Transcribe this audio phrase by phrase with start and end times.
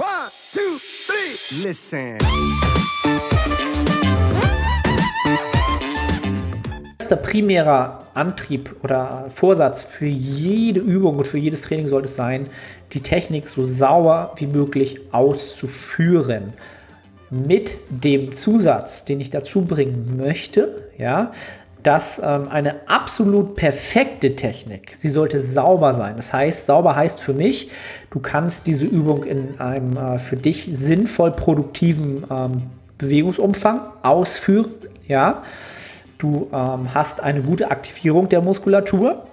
[0.00, 1.68] One, two, three.
[1.68, 2.16] Listen.
[6.98, 12.46] Erster primärer Antrieb oder Vorsatz für jede Übung und für jedes Training sollte es sein,
[12.94, 16.54] die Technik so sauber wie möglich auszuführen.
[17.28, 21.30] Mit dem Zusatz, den ich dazu bringen möchte, ja,
[21.82, 26.16] dass ähm, eine absolut perfekte Technik, sie sollte sauber sein.
[26.16, 27.70] Das heißt, sauber heißt für mich,
[28.10, 32.62] du kannst diese Übung in einem äh, für dich sinnvoll produktiven ähm,
[32.98, 34.66] Bewegungsumfang ausführen.
[35.08, 35.42] Ja,
[36.18, 39.26] du ähm, hast eine gute Aktivierung der Muskulatur.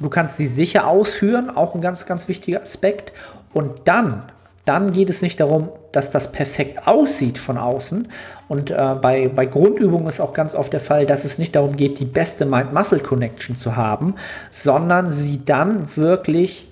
[0.00, 3.12] Du kannst sie sicher ausführen, auch ein ganz, ganz wichtiger Aspekt.
[3.52, 4.24] Und dann
[4.64, 8.08] dann geht es nicht darum, dass das perfekt aussieht von außen.
[8.48, 11.76] Und äh, bei, bei Grundübungen ist auch ganz oft der Fall, dass es nicht darum
[11.76, 14.14] geht, die beste Mind-Muscle-Connection zu haben,
[14.50, 16.66] sondern sie dann wirklich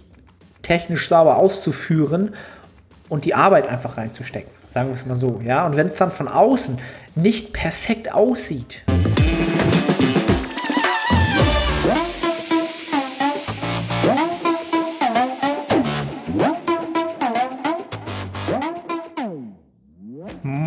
[0.63, 2.35] technisch sauber auszuführen
[3.09, 4.51] und die Arbeit einfach reinzustecken.
[4.69, 5.41] Sagen wir es mal so.
[5.45, 5.67] Ja?
[5.67, 6.79] Und wenn es dann von außen
[7.15, 8.83] nicht perfekt aussieht,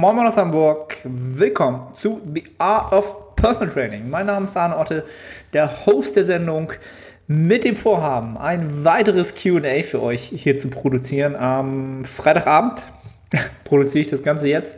[0.05, 4.07] Moin Moin aus Hamburg, willkommen zu The Art of Personal Training.
[4.07, 5.03] Mein Name ist Arne Otte,
[5.51, 6.71] der Host der Sendung
[7.25, 11.35] mit dem Vorhaben, ein weiteres QA für euch hier zu produzieren.
[11.35, 12.85] Am Freitagabend
[13.63, 14.77] produziere ich das Ganze jetzt.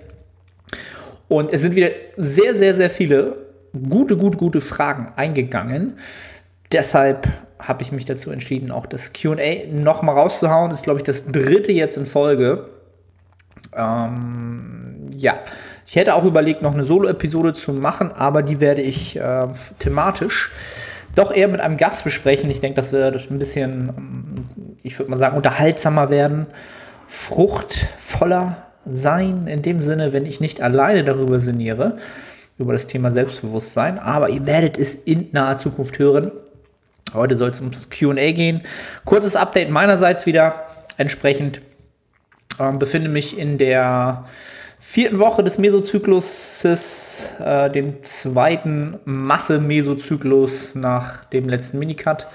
[1.28, 3.36] Und es sind wieder sehr, sehr, sehr viele
[3.90, 5.98] gute, gute, gute Fragen eingegangen.
[6.72, 7.28] Deshalb
[7.60, 10.70] habe ich mich dazu entschieden, auch das QA nochmal rauszuhauen.
[10.70, 12.77] Das ist, glaube ich, das dritte jetzt in Folge.
[13.76, 15.40] Ähm, ja,
[15.86, 19.48] ich hätte auch überlegt, noch eine Solo-Episode zu machen, aber die werde ich äh,
[19.80, 20.52] thematisch
[21.18, 22.50] doch eher mit einem Gast besprechen.
[22.50, 26.48] Ich denke, das wird ein bisschen, ähm, ich würde mal sagen, unterhaltsamer werden,
[27.08, 31.98] fruchtvoller sein, in dem Sinne, wenn ich nicht alleine darüber sinniere,
[32.58, 36.32] über das Thema Selbstbewusstsein, aber ihr werdet es in naher Zukunft hören.
[37.14, 38.62] Heute soll es ums QA gehen.
[39.06, 40.66] Kurzes Update meinerseits wieder.
[40.98, 41.62] Entsprechend
[42.60, 44.26] ähm, befinde mich in der
[44.80, 52.28] vierten Woche des Mesozykluses, äh, dem zweiten Masse-Mesozyklus nach dem letzten Minicut.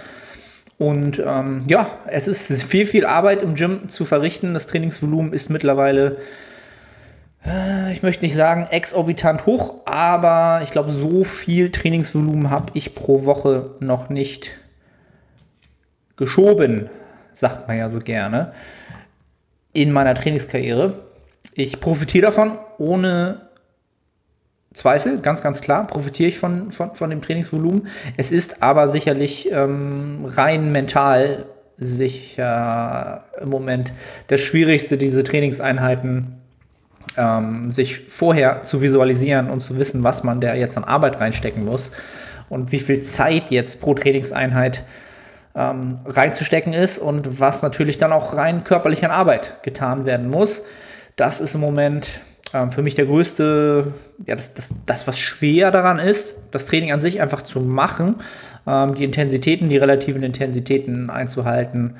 [0.78, 4.52] Und ähm, ja, es ist viel, viel Arbeit im Gym zu verrichten.
[4.52, 6.18] Das Trainingsvolumen ist mittlerweile,
[7.46, 12.94] äh, ich möchte nicht sagen exorbitant hoch, aber ich glaube, so viel Trainingsvolumen habe ich
[12.94, 14.58] pro Woche noch nicht
[16.16, 16.90] geschoben,
[17.32, 18.52] sagt man ja so gerne
[19.72, 20.94] in meiner Trainingskarriere.
[21.54, 23.48] Ich profitiere davon ohne
[24.72, 27.88] Zweifel, ganz, ganz klar, profitiere ich von, von, von dem Trainingsvolumen.
[28.16, 31.44] Es ist aber sicherlich ähm, rein mental
[31.78, 33.92] sicher im Moment
[34.28, 36.38] das Schwierigste, diese Trainingseinheiten
[37.16, 41.64] ähm, sich vorher zu visualisieren und zu wissen, was man da jetzt an Arbeit reinstecken
[41.64, 41.90] muss
[42.48, 44.84] und wie viel Zeit jetzt pro Trainingseinheit
[45.54, 50.62] ähm, reinzustecken ist und was natürlich dann auch rein körperlich an Arbeit getan werden muss.
[51.16, 52.20] Das ist im Moment
[52.54, 53.92] ähm, für mich der größte,
[54.26, 58.16] ja, das, das, das, was schwer daran ist, das Training an sich einfach zu machen,
[58.66, 61.96] ähm, die Intensitäten, die relativen Intensitäten einzuhalten.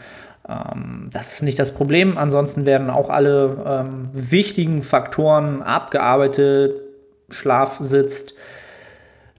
[0.49, 2.19] Ähm, das ist nicht das Problem.
[2.19, 6.75] Ansonsten werden auch alle ähm, wichtigen Faktoren abgearbeitet.
[7.31, 8.35] Schlaf sitzt,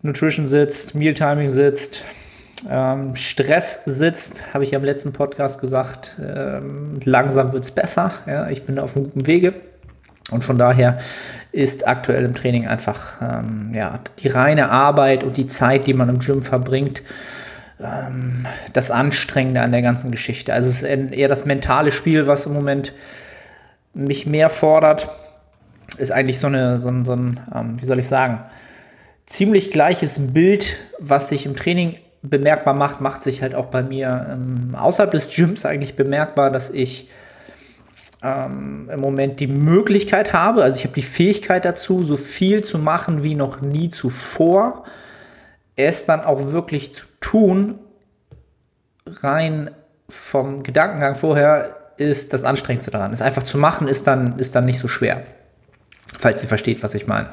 [0.02, 2.04] Nutrition sitzt, Mealtiming sitzt,
[2.70, 8.12] ähm, Stress sitzt, habe ich ja im letzten Podcast gesagt, ähm, langsam wird es besser.
[8.26, 9.54] Ja, ich bin auf einem guten Wege.
[10.32, 11.00] Und von daher
[11.52, 16.10] ist aktuell im Training einfach ähm, ja, die reine Arbeit und die Zeit, die man
[16.10, 17.04] im Gym verbringt,
[17.80, 20.54] ähm, das Anstrengende an der ganzen Geschichte.
[20.54, 22.94] Also es ist eher das mentale Spiel, was im Moment
[23.94, 25.10] mich mehr fordert.
[25.98, 28.40] Ist eigentlich so, eine, so ein, so ein ähm, wie soll ich sagen,
[29.26, 34.28] ziemlich gleiches Bild, was sich im Training bemerkbar macht, macht sich halt auch bei mir
[34.32, 37.10] ähm, außerhalb des Gyms eigentlich bemerkbar, dass ich
[38.24, 42.80] ähm, im Moment die Möglichkeit habe, also ich habe die Fähigkeit dazu, so viel zu
[42.80, 44.86] machen wie noch nie zuvor,
[45.76, 47.80] es dann auch wirklich zu tun,
[49.06, 49.72] rein
[50.10, 53.12] vom Gedankengang vorher ist das Anstrengendste daran.
[53.12, 55.24] Es einfach zu machen, ist dann, ist dann nicht so schwer.
[56.20, 57.30] Falls ihr versteht, was ich meine.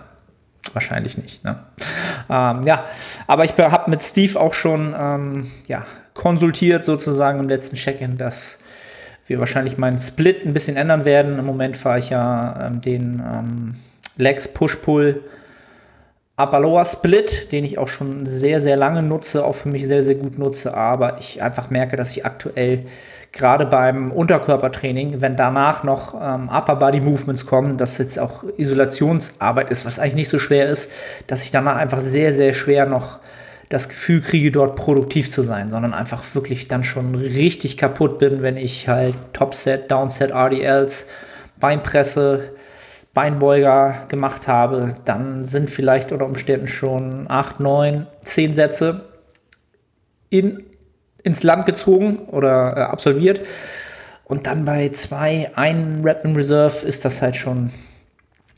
[0.72, 1.44] Wahrscheinlich nicht.
[1.44, 1.58] Ne?
[2.30, 2.84] Ähm, ja,
[3.26, 5.84] aber ich habe mit Steve auch schon ähm, ja,
[6.14, 8.58] konsultiert, sozusagen im letzten Check-in, dass
[9.26, 11.38] wir wahrscheinlich meinen Split ein bisschen ändern werden.
[11.38, 13.74] Im Moment fahre ich ja ähm, den ähm,
[14.16, 15.22] Legs Push-Pull
[16.40, 20.14] Upper Split, den ich auch schon sehr, sehr lange nutze, auch für mich sehr, sehr
[20.14, 22.86] gut nutze, aber ich einfach merke, dass ich aktuell
[23.32, 29.70] gerade beim Unterkörpertraining, wenn danach noch ähm, Upper Body Movements kommen, dass jetzt auch Isolationsarbeit
[29.70, 30.90] ist, was eigentlich nicht so schwer ist,
[31.26, 33.20] dass ich danach einfach sehr, sehr schwer noch
[33.68, 38.42] das Gefühl kriege, dort produktiv zu sein, sondern einfach wirklich dann schon richtig kaputt bin,
[38.42, 41.06] wenn ich halt Topset, Downset, RDLs,
[41.60, 42.50] Beinpresse,
[43.14, 49.04] Beinbeuger gemacht habe, dann sind vielleicht unter Umständen schon 8, 9, 10 Sätze
[50.30, 50.64] in,
[51.22, 53.40] ins Land gezogen oder äh, absolviert.
[54.24, 57.70] Und dann bei zwei, ein Rap in Reserve ist das halt schon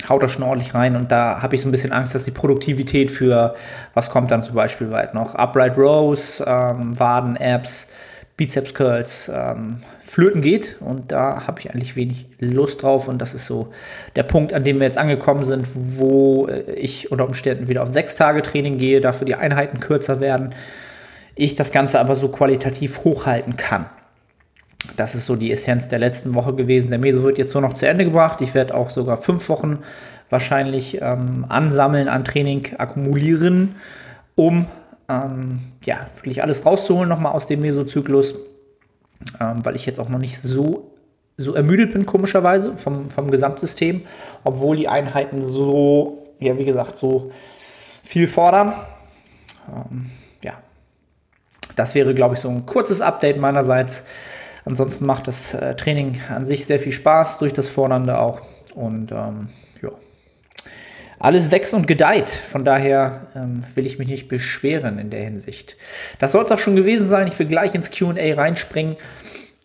[0.09, 0.97] haut das schon ordentlich rein.
[0.97, 3.55] Und da habe ich so ein bisschen Angst, dass die Produktivität für,
[3.95, 7.91] was kommt dann zum Beispiel weit noch, Upright Rows, ähm, Waden, Abs,
[8.37, 10.77] Bizeps Curls, ähm, flöten geht.
[10.81, 13.09] Und da habe ich eigentlich wenig Lust drauf.
[13.09, 13.69] Und das ist so
[14.17, 17.93] der Punkt, an dem wir jetzt angekommen sind, wo äh, ich unter Umständen wieder auf
[17.93, 20.55] sechs Tage Training gehe, dafür die Einheiten kürzer werden,
[21.35, 23.87] ich das Ganze aber so qualitativ hochhalten kann.
[24.97, 26.91] Das ist so die Essenz der letzten Woche gewesen.
[26.91, 28.41] Der Meso wird jetzt so noch zu Ende gebracht.
[28.41, 29.79] Ich werde auch sogar fünf Wochen
[30.29, 33.77] wahrscheinlich ähm, ansammeln an Training, akkumulieren,
[34.35, 34.67] um
[35.09, 38.35] ähm, ja, wirklich alles rauszuholen nochmal aus dem Mesozyklus,
[39.41, 40.91] ähm, weil ich jetzt auch noch nicht so,
[41.37, 44.03] so ermüdet bin, komischerweise, vom, vom Gesamtsystem,
[44.43, 47.31] obwohl die Einheiten so, ja, wie gesagt, so
[48.03, 48.73] viel fordern.
[49.69, 50.11] Ähm,
[51.77, 54.05] das wäre, glaube ich, so ein kurzes Update meinerseits.
[54.65, 58.43] Ansonsten macht das äh, Training an sich sehr viel Spaß, durch das Fordernde auch.
[58.75, 59.49] Und ähm,
[59.83, 59.91] ja,
[61.19, 62.31] alles wächst und gedeiht.
[62.31, 65.77] Von daher ähm, will ich mich nicht beschweren in der Hinsicht.
[66.19, 67.27] Das soll es auch schon gewesen sein.
[67.27, 68.97] Ich will gleich ins QA reinspringen.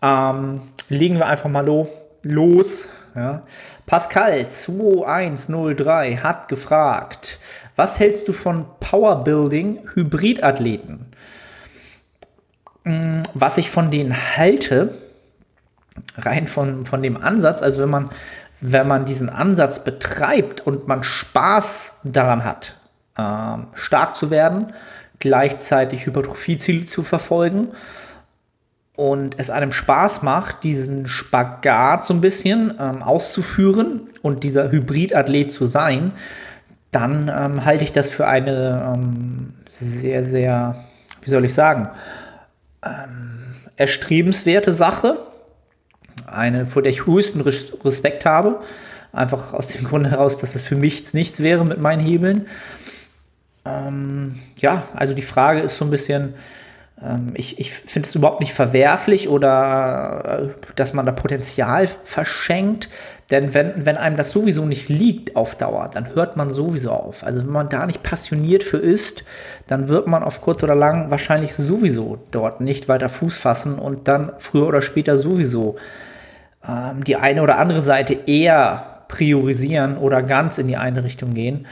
[0.02, 1.88] Ähm, legen wir einfach mal lo
[2.24, 2.88] los.
[3.16, 3.44] Ja.
[3.88, 7.40] Pascal 2103 hat gefragt,
[7.76, 11.07] was hältst du von Powerbuilding Hybridathleten?
[12.88, 14.98] Mm, was ich von denen halte,
[16.18, 18.10] rein von, von dem Ansatz, also wenn man,
[18.62, 22.78] wenn man diesen Ansatz betreibt und man Spaß daran hat,
[23.18, 24.72] ähm, stark zu werden,
[25.20, 27.70] gleichzeitig Hypertrophieziele zu verfolgen
[28.96, 35.52] und es einem Spaß macht, diesen Spagat so ein bisschen ähm, auszuführen und dieser Hybridathlet
[35.52, 36.14] zu sein,
[36.92, 40.86] dann ähm, halte ich das für eine ähm, sehr, sehr,
[41.22, 41.90] wie soll ich sagen,
[42.88, 43.40] ähm,
[43.76, 45.18] erstrebenswerte Sache.
[46.26, 48.62] Eine, vor der ich höchsten Respekt habe.
[49.14, 52.48] Einfach aus dem Grunde heraus, dass es für mich nichts wäre mit meinen Hebeln.
[53.66, 56.34] Ähm, ja, also die Frage ist so ein bisschen,
[57.36, 62.90] ich, ich finde es überhaupt nicht verwerflich oder äh, dass man da Potenzial verschenkt.
[63.30, 67.24] Denn wenn, wenn einem das sowieso nicht liegt auf Dauer, dann hört man sowieso auf.
[67.24, 69.26] Also wenn man da nicht passioniert für ist,
[69.68, 74.08] dann wird man auf kurz oder lang wahrscheinlich sowieso dort nicht weiter Fuß fassen und
[74.08, 75.76] dann früher oder später sowieso
[76.68, 81.68] ähm, die eine oder andere Seite eher priorisieren oder ganz in die eine Richtung gehen.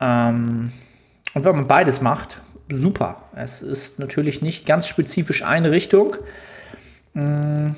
[0.00, 0.70] Ähm,
[1.34, 3.22] und wenn man beides macht, super.
[3.34, 6.16] Es ist natürlich nicht ganz spezifisch eine Richtung.
[7.14, 7.70] Mm,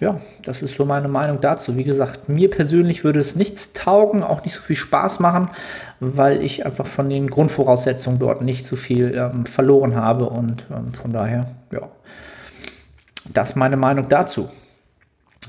[0.00, 1.76] ja, das ist so meine Meinung dazu.
[1.76, 5.50] Wie gesagt, mir persönlich würde es nichts taugen, auch nicht so viel Spaß machen,
[5.98, 10.94] weil ich einfach von den Grundvoraussetzungen dort nicht so viel ähm, verloren habe und ähm,
[10.94, 11.88] von daher, ja,
[13.32, 14.48] das ist meine Meinung dazu.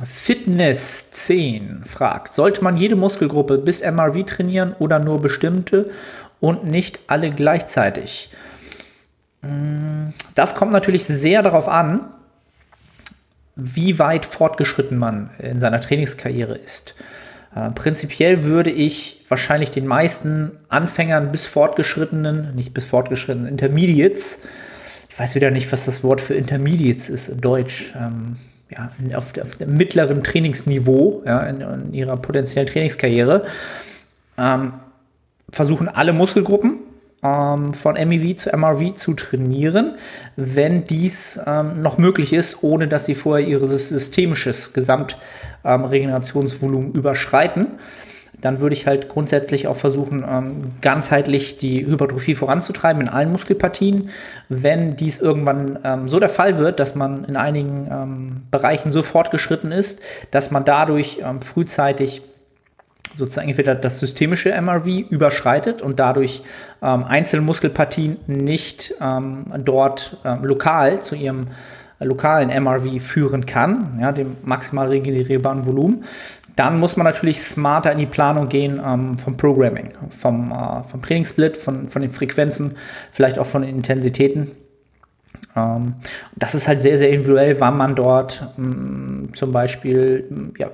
[0.04, 5.92] Fitness 10 fragt, sollte man jede Muskelgruppe bis MRV trainieren oder nur bestimmte
[6.40, 8.32] und nicht alle gleichzeitig?
[10.36, 12.10] Das kommt natürlich sehr darauf an,
[13.56, 16.96] wie weit fortgeschritten man in seiner Trainingskarriere ist.
[17.56, 24.42] Äh, prinzipiell würde ich wahrscheinlich den meisten Anfängern bis fortgeschrittenen, nicht bis fortgeschrittenen, Intermediates,
[25.10, 28.38] ich weiß wieder nicht, was das Wort für Intermediates ist in Deutsch, ähm,
[28.70, 33.46] ja, auf, auf dem mittleren Trainingsniveau ja, in, in ihrer potenziellen Trainingskarriere,
[34.38, 34.74] ähm,
[35.52, 36.80] versuchen alle Muskelgruppen
[37.24, 39.96] ähm, von MEV zu MRV zu trainieren,
[40.36, 47.68] wenn dies ähm, noch möglich ist, ohne dass sie vorher ihr systemisches Gesamtregenerationsvolumen ähm, überschreiten.
[48.42, 54.12] Dann würde ich halt grundsätzlich auch versuchen, ähm, ganzheitlich die Hypertrophie voranzutreiben in allen Muskelpartien.
[54.48, 59.74] Wenn dies irgendwann ähm, so der Fall wird, dass man in einigen Bereichen so fortgeschritten
[59.74, 62.22] ist, dass man dadurch frühzeitig
[63.20, 66.42] sozusagen entweder das systemische MRV überschreitet und dadurch
[66.82, 71.48] ähm, einzelne Muskelpartien nicht ähm, dort ähm, lokal zu ihrem
[72.00, 76.04] äh, lokalen MRV führen kann, ja, dem maximal regenerierbaren Volumen,
[76.56, 81.02] dann muss man natürlich smarter in die Planung gehen ähm, vom Programming, vom, äh, vom
[81.02, 82.76] Trainingssplit, von, von den Frequenzen,
[83.12, 84.52] vielleicht auch von den Intensitäten.
[85.56, 85.96] Ähm,
[86.36, 90.70] das ist halt sehr, sehr individuell, wann man dort mh, mm, zum Beispiel mm, ja,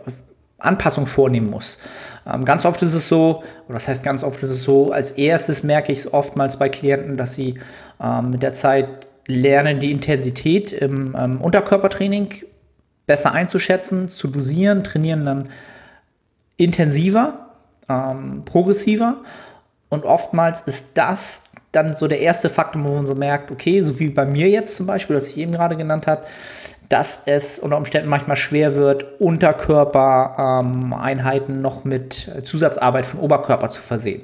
[0.57, 1.79] Anpassung vornehmen muss.
[2.25, 5.11] Ähm, ganz oft ist es so, oder das heißt ganz oft ist es so, als
[5.11, 7.59] erstes merke ich es oftmals bei Klienten, dass sie
[8.01, 12.29] ähm, mit der Zeit lernen, die Intensität im ähm, Unterkörpertraining
[13.05, 15.49] besser einzuschätzen, zu dosieren, trainieren dann
[16.57, 17.49] intensiver,
[17.89, 19.17] ähm, progressiver.
[19.89, 23.99] Und oftmals ist das dann so der erste Faktor, wo man so merkt, okay, so
[23.99, 26.23] wie bei mir jetzt zum Beispiel, das ich eben gerade genannt habe,
[26.89, 33.81] dass es unter Umständen manchmal schwer wird, Unterkörpereinheiten ähm, noch mit Zusatzarbeit von Oberkörper zu
[33.81, 34.23] versehen.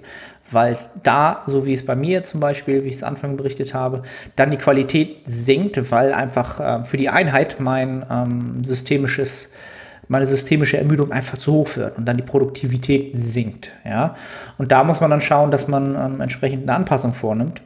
[0.50, 4.02] Weil da, so wie es bei mir zum Beispiel, wie ich es Anfang berichtet habe,
[4.36, 9.52] dann die Qualität sinkt, weil einfach äh, für die Einheit mein ähm, systemisches
[10.08, 13.72] meine systemische Ermüdung einfach zu hoch wird und dann die Produktivität sinkt.
[13.86, 14.16] Ja?
[14.58, 17.62] Und da muss man dann schauen, dass man ähm, entsprechend eine Anpassung vornimmt.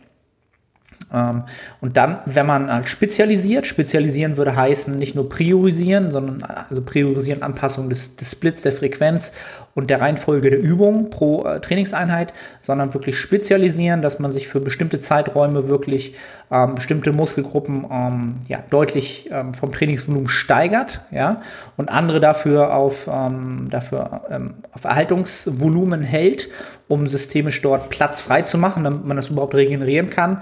[1.15, 1.43] Ähm,
[1.81, 7.41] und dann, wenn man halt spezialisiert, spezialisieren würde heißen, nicht nur priorisieren, sondern also priorisieren
[7.41, 9.31] Anpassung des, des Splits der Frequenz
[9.75, 14.61] und der Reihenfolge der Übung pro äh, Trainingseinheit, sondern wirklich spezialisieren, dass man sich für
[14.61, 16.15] bestimmte Zeiträume wirklich
[16.51, 21.41] ähm, bestimmte Muskelgruppen ähm, ja, deutlich ähm, vom Trainingsvolumen steigert, ja,
[21.75, 26.49] und andere dafür auf, ähm, dafür, ähm, auf Erhaltungsvolumen hält,
[26.87, 30.41] um systemisch dort Platz frei zu machen, damit man das überhaupt regenerieren kann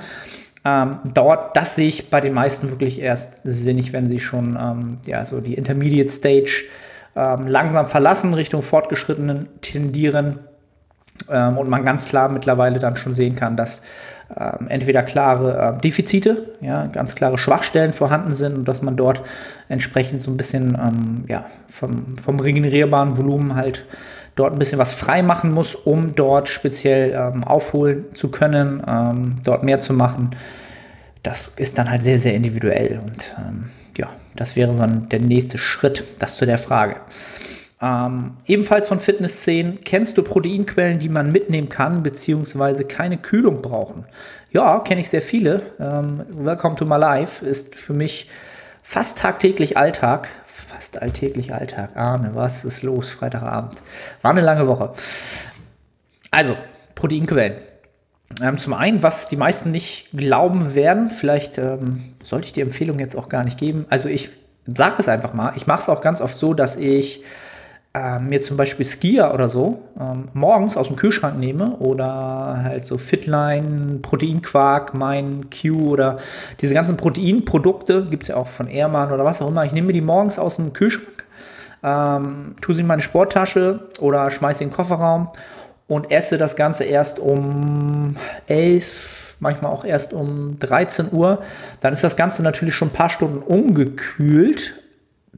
[0.65, 4.97] ähm, dauert, das sehe ich bei den meisten wirklich erst sinnig, wenn sie schon ähm,
[5.05, 6.65] ja, so die Intermediate Stage
[7.15, 10.39] ähm, langsam verlassen, Richtung Fortgeschrittenen tendieren
[11.29, 13.81] ähm, und man ganz klar mittlerweile dann schon sehen kann, dass
[14.35, 19.21] ähm, entweder klare äh, Defizite, ja, ganz klare Schwachstellen vorhanden sind und dass man dort
[19.69, 23.85] entsprechend so ein bisschen ähm, ja, vom, vom regenerierbaren Volumen halt
[24.35, 29.37] dort ein bisschen was frei machen muss, um dort speziell ähm, aufholen zu können, ähm,
[29.43, 30.31] dort mehr zu machen.
[31.21, 35.57] Das ist dann halt sehr, sehr individuell und ähm, ja, das wäre ein, der nächste
[35.57, 36.03] Schritt.
[36.19, 36.97] Das zu der Frage.
[37.81, 44.05] Ähm, ebenfalls von Fitnessszenen, kennst du Proteinquellen, die man mitnehmen kann, beziehungsweise keine Kühlung brauchen?
[44.51, 45.63] Ja, kenne ich sehr viele.
[45.79, 48.29] Ähm, Welcome to my life ist für mich
[48.81, 50.29] fast tagtäglich Alltag.
[50.73, 51.91] Fast alltäglich Alltag.
[51.95, 53.11] Arne, was ist los?
[53.11, 53.75] Freitagabend.
[54.23, 54.91] War eine lange Woche.
[56.31, 56.57] Also,
[56.95, 57.57] Proteinquellen.
[58.41, 62.97] Ähm, zum einen, was die meisten nicht glauben werden, vielleicht ähm, sollte ich die Empfehlung
[62.97, 63.85] jetzt auch gar nicht geben.
[63.89, 64.31] Also ich
[64.65, 65.53] sage es einfach mal.
[65.55, 67.23] Ich mache es auch ganz oft so, dass ich
[67.93, 72.85] äh, mir zum Beispiel Skier oder so ähm, morgens aus dem Kühlschrank nehme oder halt
[72.85, 76.17] so Fitline, Proteinquark, mein Q oder
[76.59, 79.63] diese ganzen Proteinprodukte, gibt es ja auch von Airman oder was auch immer.
[79.65, 81.23] Ich nehme mir die morgens aus dem Kühlschrank,
[81.83, 85.29] ähm, tue sie in meine Sporttasche oder schmeiße sie in den Kofferraum
[85.87, 88.15] und esse das Ganze erst um
[88.47, 91.43] 11, manchmal auch erst um 13 Uhr.
[91.81, 94.82] Dann ist das Ganze natürlich schon ein paar Stunden umgekühlt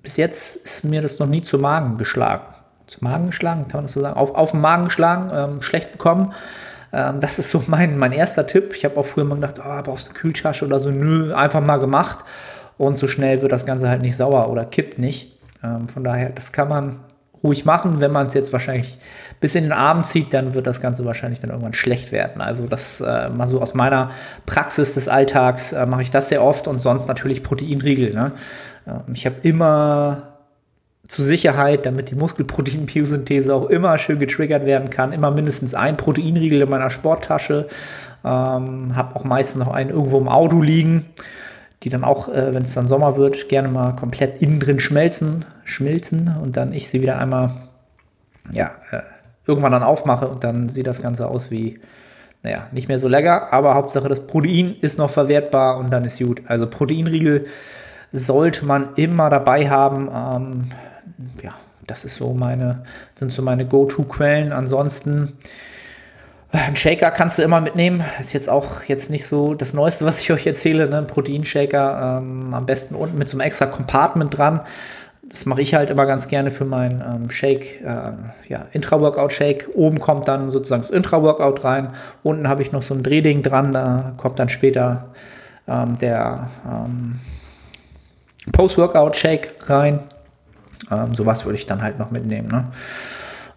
[0.05, 2.43] bis jetzt ist mir das noch nie zu Magen geschlagen.
[2.85, 4.15] Zu Magen geschlagen, kann man das so sagen?
[4.15, 6.31] Auf, auf den Magen geschlagen, ähm, schlecht bekommen.
[6.93, 8.73] Ähm, das ist so mein, mein erster Tipp.
[8.75, 10.91] Ich habe auch früher mal gedacht, oh, brauchst du eine Kühltasche oder so.
[10.91, 12.19] Nö, einfach mal gemacht.
[12.77, 15.39] Und so schnell wird das Ganze halt nicht sauer oder kippt nicht.
[15.63, 16.99] Ähm, von daher, das kann man
[17.43, 17.99] ruhig machen.
[17.99, 18.99] Wenn man es jetzt wahrscheinlich
[19.39, 22.41] bis in den Abend zieht, dann wird das Ganze wahrscheinlich dann irgendwann schlecht werden.
[22.43, 24.11] Also das äh, mal so aus meiner
[24.45, 28.13] Praxis des Alltags äh, mache ich das sehr oft und sonst natürlich Proteinriegel.
[28.13, 28.33] Ne?
[28.87, 30.35] Ähm, ich habe immer
[31.07, 36.61] zur Sicherheit, damit die Muskelproteinbiosynthese auch immer schön getriggert werden kann, immer mindestens ein Proteinriegel
[36.61, 37.67] in meiner Sporttasche.
[38.23, 41.05] Ähm, habe auch meistens noch einen irgendwo im Auto liegen,
[41.83, 45.45] die dann auch, äh, wenn es dann Sommer wird, gerne mal komplett innen drin schmelzen,
[45.63, 47.51] schmilzen und dann ich sie wieder einmal,
[48.51, 49.01] ja, äh,
[49.45, 51.79] irgendwann dann aufmache und dann sieht das Ganze aus wie,
[52.41, 56.17] naja, nicht mehr so lecker, aber Hauptsache das Protein ist noch verwertbar und dann ist
[56.17, 56.41] gut.
[56.47, 57.45] Also Proteinriegel
[58.11, 60.09] sollte man immer dabei haben.
[60.09, 60.63] Ähm,
[61.43, 61.53] ja,
[61.87, 62.83] das ist so meine,
[63.15, 64.51] sind so meine Go-To-Quellen.
[64.51, 65.33] Ansonsten
[66.51, 68.03] äh, ein Shaker kannst du immer mitnehmen.
[68.19, 70.89] Ist jetzt auch jetzt nicht so das Neueste, was ich euch erzähle.
[70.89, 70.99] Ne?
[70.99, 74.61] Ein Proteinshaker ähm, am besten unten mit so einem extra Compartment dran.
[75.27, 78.11] Das mache ich halt immer ganz gerne für meinen ähm, Shake, äh,
[78.47, 79.69] ja, Intra-Workout-Shake.
[79.73, 81.89] Oben kommt dann sozusagen das Intra-Workout rein.
[82.21, 83.71] Unten habe ich noch so ein Drehding dran.
[83.71, 85.09] Da kommt dann später
[85.67, 87.19] ähm, der ähm,
[88.51, 89.99] Post-Workout-Shake rein.
[90.91, 92.47] Ähm, sowas würde ich dann halt noch mitnehmen.
[92.47, 92.65] Ne?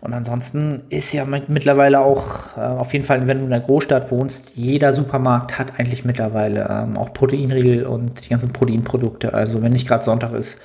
[0.01, 4.11] Und ansonsten ist ja mittlerweile auch, äh, auf jeden Fall, wenn du in der Großstadt
[4.11, 9.35] wohnst, jeder Supermarkt hat eigentlich mittlerweile ähm, auch Proteinriegel und die ganzen Proteinprodukte.
[9.35, 10.59] Also wenn nicht gerade Sonntag ist,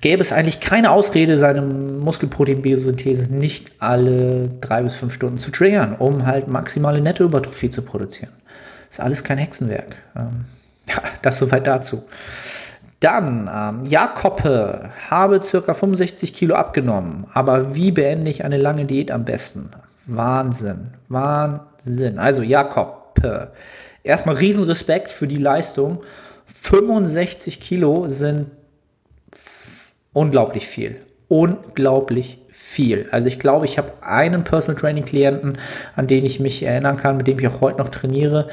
[0.00, 5.96] gäbe es eigentlich keine Ausrede, seine Muskelproteinbiosynthese nicht alle drei bis fünf Stunden zu triggern,
[5.98, 8.32] um halt maximale Nettoübertrophie zu produzieren.
[8.88, 9.96] Ist alles kein Hexenwerk.
[10.16, 10.46] Ähm,
[10.90, 12.04] Ja, das soweit dazu.
[13.00, 19.10] Dann, ähm, Jakoppe, habe circa 65 Kilo abgenommen, aber wie beende ich eine lange Diät
[19.10, 19.70] am besten?
[20.06, 22.18] Wahnsinn, Wahnsinn.
[22.18, 23.52] Also Jakoppe,
[24.02, 26.02] erstmal Riesenrespekt für die Leistung.
[26.46, 28.50] 65 Kilo sind
[30.12, 30.96] unglaublich viel.
[31.28, 33.08] Unglaublich viel.
[33.12, 35.58] Also ich glaube, ich habe einen Personal Training Klienten,
[35.96, 38.48] an den ich mich erinnern kann, mit dem ich auch heute noch trainiere,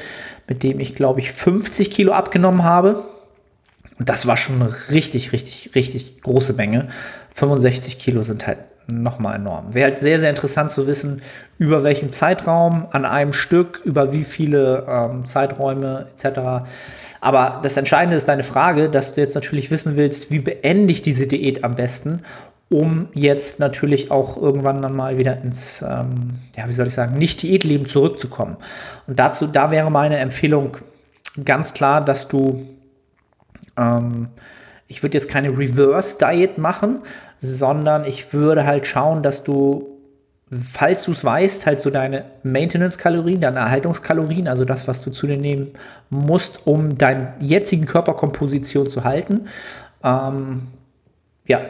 [0.46, 3.04] mit dem ich glaube ich 50 Kilo abgenommen habe.
[3.98, 6.88] Und das war schon eine richtig, richtig, richtig große Menge.
[7.34, 8.58] 65 Kilo sind halt
[8.90, 9.74] nochmal enorm.
[9.74, 11.20] Wäre halt sehr, sehr interessant zu wissen,
[11.58, 16.68] über welchen Zeitraum, an einem Stück, über wie viele ähm, Zeiträume etc.
[17.20, 21.02] Aber das Entscheidende ist deine Frage, dass du jetzt natürlich wissen willst, wie beende ich
[21.02, 22.22] diese Diät am besten,
[22.70, 27.18] um jetzt natürlich auch irgendwann dann mal wieder ins, ähm, ja, wie soll ich sagen,
[27.18, 28.56] Nicht-Diätleben zurückzukommen.
[29.06, 30.78] Und dazu, da wäre meine Empfehlung
[31.44, 32.66] ganz klar, dass du
[33.78, 34.28] ähm,
[34.88, 37.00] ich würde jetzt keine Reverse-Diet machen,
[37.38, 39.98] sondern ich würde halt schauen, dass du,
[40.50, 45.26] falls du es weißt, halt so deine Maintenance-Kalorien, deine Erhaltungskalorien, also das, was du zu
[45.26, 45.72] dir nehmen
[46.10, 49.46] musst, um deine jetzigen Körperkomposition zu halten,
[50.02, 50.68] ähm,
[51.46, 51.60] ja,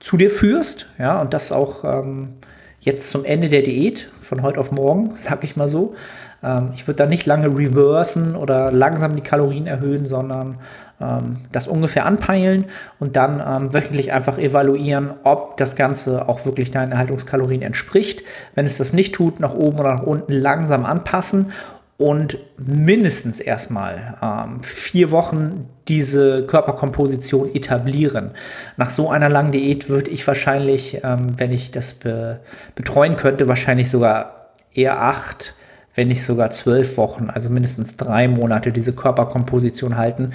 [0.00, 2.34] zu dir führst, ja, und das auch ähm,
[2.80, 5.94] jetzt zum Ende der Diät, von heute auf morgen, sag ich mal so.
[6.42, 10.58] Ähm, ich würde da nicht lange reversen oder langsam die Kalorien erhöhen, sondern
[11.00, 12.66] ähm, das ungefähr anpeilen
[12.98, 18.22] und dann ähm, wöchentlich einfach evaluieren, ob das Ganze auch wirklich deinen Erhaltungskalorien entspricht.
[18.54, 21.52] Wenn es das nicht tut, nach oben oder nach unten langsam anpassen
[21.98, 28.32] und mindestens erstmal ähm, vier Wochen diese Körperkomposition etablieren.
[28.76, 32.40] Nach so einer langen Diät würde ich wahrscheinlich, ähm, wenn ich das be
[32.74, 35.54] betreuen könnte, wahrscheinlich sogar eher acht
[35.96, 40.32] wenn nicht sogar zwölf Wochen, also mindestens drei Monate diese Körperkomposition halten.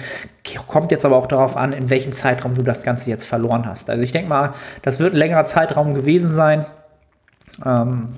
[0.66, 3.88] Kommt jetzt aber auch darauf an, in welchem Zeitraum du das Ganze jetzt verloren hast.
[3.88, 4.52] Also ich denke mal,
[4.82, 6.66] das wird ein längerer Zeitraum gewesen sein.
[7.64, 8.08] Ähm,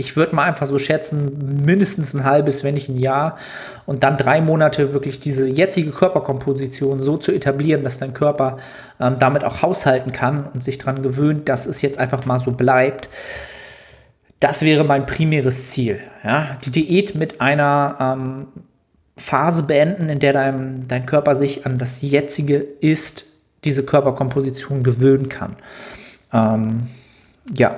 [0.00, 3.36] ich würde mal einfach so schätzen, mindestens ein halbes, wenn nicht ein Jahr.
[3.84, 8.58] Und dann drei Monate wirklich diese jetzige Körperkomposition so zu etablieren, dass dein Körper
[9.00, 12.52] ähm, damit auch haushalten kann und sich daran gewöhnt, dass es jetzt einfach mal so
[12.52, 13.08] bleibt.
[14.40, 16.00] Das wäre mein primäres Ziel.
[16.24, 16.58] Ja?
[16.64, 18.46] Die Diät mit einer ähm,
[19.16, 23.24] Phase beenden, in der dein, dein Körper sich an das jetzige Ist,
[23.64, 25.56] diese Körperkomposition gewöhnen kann.
[26.32, 26.88] Ähm,
[27.52, 27.76] ja,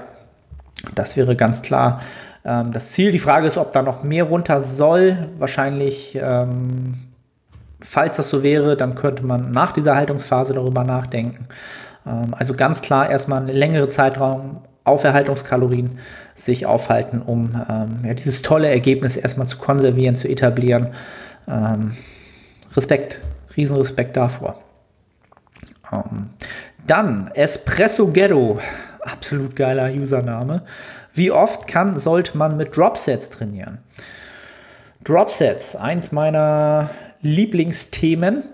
[0.94, 2.00] das wäre ganz klar
[2.44, 3.12] ähm, das Ziel.
[3.12, 5.30] Die Frage ist, ob da noch mehr runter soll.
[5.38, 6.94] Wahrscheinlich, ähm,
[7.80, 11.46] falls das so wäre, dann könnte man nach dieser Haltungsphase darüber nachdenken.
[12.06, 15.98] Ähm, also ganz klar erstmal einen längeren Zeitraum auf Erhaltungskalorien
[16.40, 20.88] sich aufhalten, um ähm, ja, dieses tolle Ergebnis erstmal zu konservieren, zu etablieren.
[21.46, 21.92] Ähm,
[22.74, 23.20] Respekt,
[23.56, 24.62] Riesenrespekt davor.
[25.92, 26.30] Ähm,
[26.86, 28.58] dann Espresso Ghetto,
[29.00, 30.62] absolut geiler Username.
[31.12, 33.78] Wie oft kann, sollte man mit Dropsets trainieren?
[35.04, 36.90] Dropsets, eins meiner
[37.22, 38.44] Lieblingsthemen.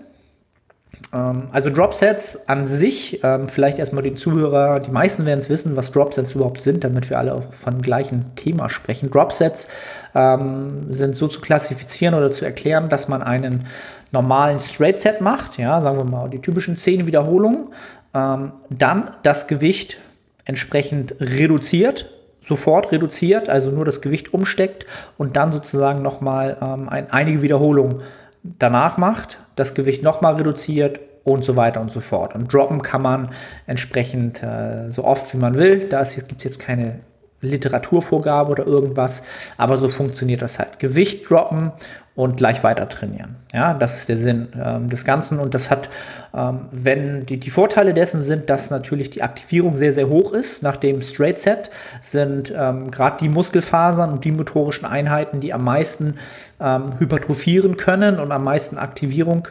[1.13, 5.75] Ähm, also Dropsets an sich, ähm, vielleicht erstmal die Zuhörer, die meisten werden es wissen,
[5.75, 9.09] was Dropsets überhaupt sind, damit wir alle auch von gleichen Thema sprechen.
[9.09, 9.67] Dropsets
[10.15, 13.65] ähm, sind so zu klassifizieren oder zu erklären, dass man einen
[14.11, 17.69] normalen Straight Set macht, ja, sagen wir mal die typischen 10 Wiederholungen,
[18.13, 19.97] ähm, dann das Gewicht
[20.45, 22.09] entsprechend reduziert,
[22.45, 24.85] sofort reduziert, also nur das Gewicht umsteckt
[25.17, 28.01] und dann sozusagen nochmal ähm, ein, einige Wiederholungen
[28.59, 32.35] danach macht, das Gewicht nochmal reduziert und so weiter und so fort.
[32.35, 33.31] Und droppen kann man
[33.65, 35.87] entsprechend äh, so oft wie man will.
[35.89, 36.99] Da gibt es jetzt keine
[37.41, 39.23] Literaturvorgabe oder irgendwas,
[39.57, 40.79] aber so funktioniert das halt.
[40.79, 41.71] Gewicht droppen
[42.17, 43.35] und gleich weiter trainieren.
[43.53, 45.87] Ja, das ist der Sinn ähm, des Ganzen und das hat,
[46.35, 50.63] ähm, wenn die, die Vorteile dessen sind, dass natürlich die Aktivierung sehr, sehr hoch ist.
[50.63, 51.69] Nach dem Straight Set
[52.01, 56.15] sind ähm, gerade die Muskelfasern und die motorischen Einheiten, die am meisten
[56.59, 59.47] ähm, hypertrophieren können und am meisten Aktivierung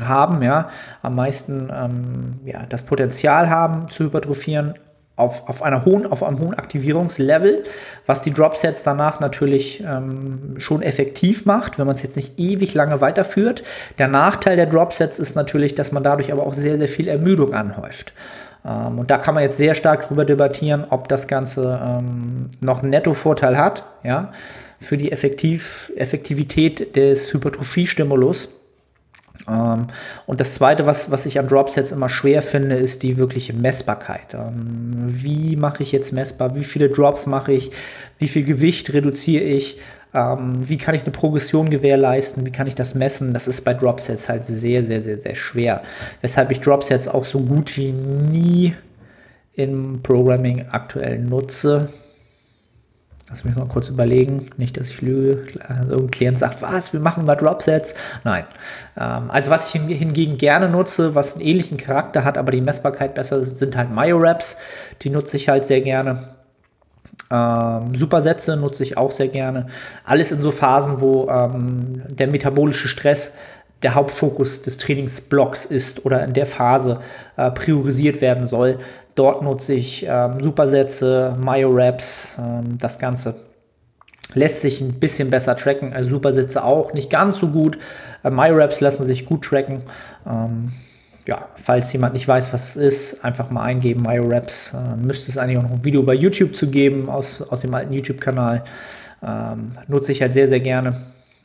[0.00, 0.68] haben, ja,
[1.02, 4.74] am meisten ähm, ja, das Potenzial haben zu hypertrophieren,
[5.16, 7.64] auf, auf, einer hohen, auf einem hohen Aktivierungslevel,
[8.06, 12.74] was die Dropsets danach natürlich ähm, schon effektiv macht, wenn man es jetzt nicht ewig
[12.74, 13.62] lange weiterführt.
[13.98, 17.54] Der Nachteil der Dropsets ist natürlich, dass man dadurch aber auch sehr, sehr viel Ermüdung
[17.54, 18.12] anhäuft.
[18.64, 22.82] Ähm, und da kann man jetzt sehr stark darüber debattieren, ob das Ganze ähm, noch
[22.82, 24.32] einen Nettovorteil hat, ja,
[24.80, 28.63] für die Effektiv Effektivität des Hypertrophie-Stimulus.
[29.48, 29.88] Ähm,
[30.26, 34.34] und das Zweite, was, was ich an Dropsets immer schwer finde, ist die wirkliche Messbarkeit.
[34.34, 36.54] Ähm, wie mache ich jetzt messbar?
[36.54, 37.70] Wie viele Drops mache ich?
[38.18, 39.78] Wie viel Gewicht reduziere ich?
[40.14, 42.46] Ähm, wie kann ich eine Progression gewährleisten?
[42.46, 43.34] Wie kann ich das messen?
[43.34, 45.82] Das ist bei Dropsets halt sehr, sehr, sehr, sehr schwer.
[46.20, 48.74] Weshalb ich Dropsets auch so gut wie nie
[49.54, 51.88] im Programming aktuell nutze.
[53.30, 55.46] Lass mich mal kurz überlegen, nicht, dass ich lüge.
[55.66, 57.94] Also ein Klient sagt, was, wir machen mal Dropsets.
[58.22, 58.44] Nein.
[58.98, 63.14] Ähm, also was ich hingegen gerne nutze, was einen ähnlichen Charakter hat, aber die Messbarkeit
[63.14, 64.58] besser sind halt Myo-Raps.
[65.02, 66.34] Die nutze ich halt sehr gerne.
[67.30, 69.68] Ähm, Supersätze nutze ich auch sehr gerne.
[70.04, 73.32] Alles in so Phasen, wo ähm, der metabolische Stress
[73.82, 77.00] der Hauptfokus des Trainingsblocks ist oder in der Phase
[77.36, 78.78] äh, priorisiert werden soll.
[79.14, 83.36] Dort nutze ich ähm, Supersätze, Myo-Raps, ähm, das Ganze
[84.34, 85.92] lässt sich ein bisschen besser tracken.
[85.92, 87.78] Also Supersätze auch nicht ganz so gut.
[88.22, 89.82] Äh, Myo-Raps lassen sich gut tracken.
[90.26, 90.72] Ähm,
[91.26, 94.74] ja, falls jemand nicht weiß, was es ist, einfach mal eingeben, Myo-Raps.
[94.74, 97.74] Äh, müsste es eigentlich auch noch ein Video bei YouTube zu geben, aus, aus dem
[97.74, 98.64] alten YouTube-Kanal.
[99.22, 100.96] Ähm, nutze ich halt sehr, sehr gerne.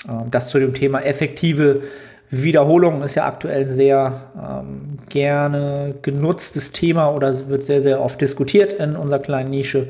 [0.07, 1.83] Ähm, das zu dem Thema effektive
[2.31, 8.21] Wiederholung ist ja aktuell ein sehr ähm, gerne genutztes Thema oder wird sehr, sehr oft
[8.21, 9.89] diskutiert in unserer kleinen Nische.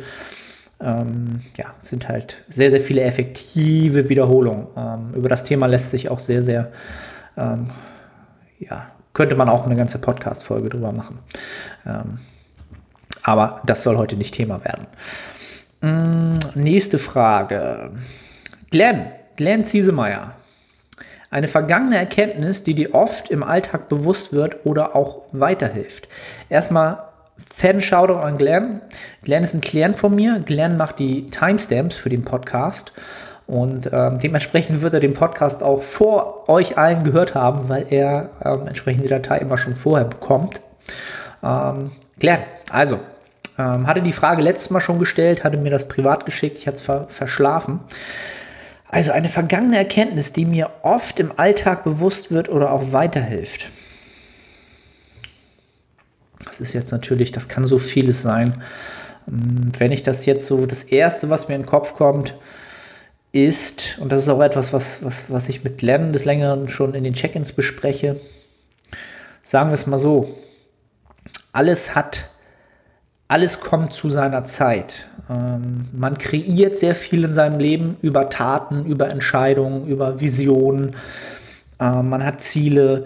[0.82, 4.68] Ähm, ja, sind halt sehr, sehr viele effektive Wiederholungen.
[4.78, 6.72] Ähm, über das Thema lässt sich auch sehr, sehr,
[7.38, 7.70] ähm,
[8.60, 11.20] ja, könnte man auch eine ganze Podcast-Folge drüber machen.
[11.86, 12.20] Ähm,
[13.24, 14.88] aber das soll heute nicht Thema werden.
[15.82, 17.92] Mm, nächste Frage.
[18.72, 20.36] Glenn, Glenn Ziesemeyer
[21.30, 26.08] eine vergangene Erkenntnis, die dir oft im Alltag bewusst wird oder auch weiterhilft.
[26.50, 27.04] Erstmal
[27.56, 28.82] Fan-Shoutout an Glenn.
[29.24, 30.40] Glenn ist ein Klient von mir.
[30.40, 32.94] Glenn macht die Timestamps für den Podcast.
[33.48, 38.30] Und ähm, dementsprechend wird er den Podcast auch vor euch allen gehört haben, weil er
[38.46, 40.62] ähm, entsprechend die Datei immer schon vorher bekommt.
[41.44, 43.00] Ähm, Glenn, also,
[43.58, 46.78] ähm, hatte die Frage letztes Mal schon gestellt, hatte mir das privat geschickt, ich hatte
[46.78, 47.80] es ver verschlafen.
[48.90, 53.70] Also eine vergangene Erkenntnis, die mir oft im Alltag bewusst wird oder auch weiterhilft.
[56.46, 58.62] Das ist jetzt natürlich, das kann so vieles sein.
[59.28, 62.36] Ähm, wenn ich das jetzt so, das Erste, was mir in den Kopf kommt,
[63.32, 66.96] ist, und das ist auch etwas, was, was, was ich mit Lernen des Längeren schon
[66.96, 68.20] in den Check-ins bespreche,
[69.44, 70.36] sagen wir es mal so,
[71.52, 72.32] alles hat
[73.30, 75.08] alles kommt zu seiner Zeit.
[75.30, 80.96] Ähm, man kreiert sehr viel in seinem Leben über Taten, über Entscheidungen, über Visionen.
[81.80, 83.06] Äh, man hat Ziele.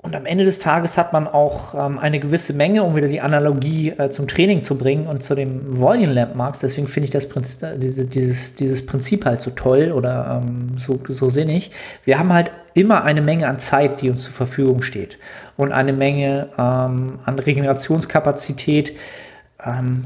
[0.00, 3.20] Und am Ende des Tages hat man auch ähm, eine gewisse Menge, um wieder die
[3.20, 6.60] Analogie äh, zum Training zu bringen und zu dem Volume Landmarks.
[6.60, 10.78] Deswegen finde ich das Prinzip, äh, diese, dieses, dieses Prinzip halt so toll oder ähm,
[10.78, 11.72] so, so sinnig.
[12.04, 15.18] Wir haben halt immer eine Menge an Zeit, die uns zur Verfügung steht
[15.56, 18.96] und eine Menge ähm, an Regenerationskapazität, ähm,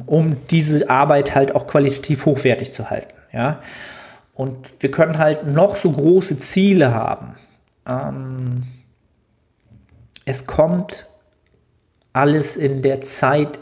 [0.07, 3.15] um diese Arbeit halt auch qualitativ hochwertig zu halten.
[3.33, 3.61] Ja?
[4.35, 7.35] Und wir können halt noch so große Ziele haben.
[7.87, 8.63] Ähm,
[10.25, 11.07] es kommt
[12.13, 13.59] alles in der Zeit,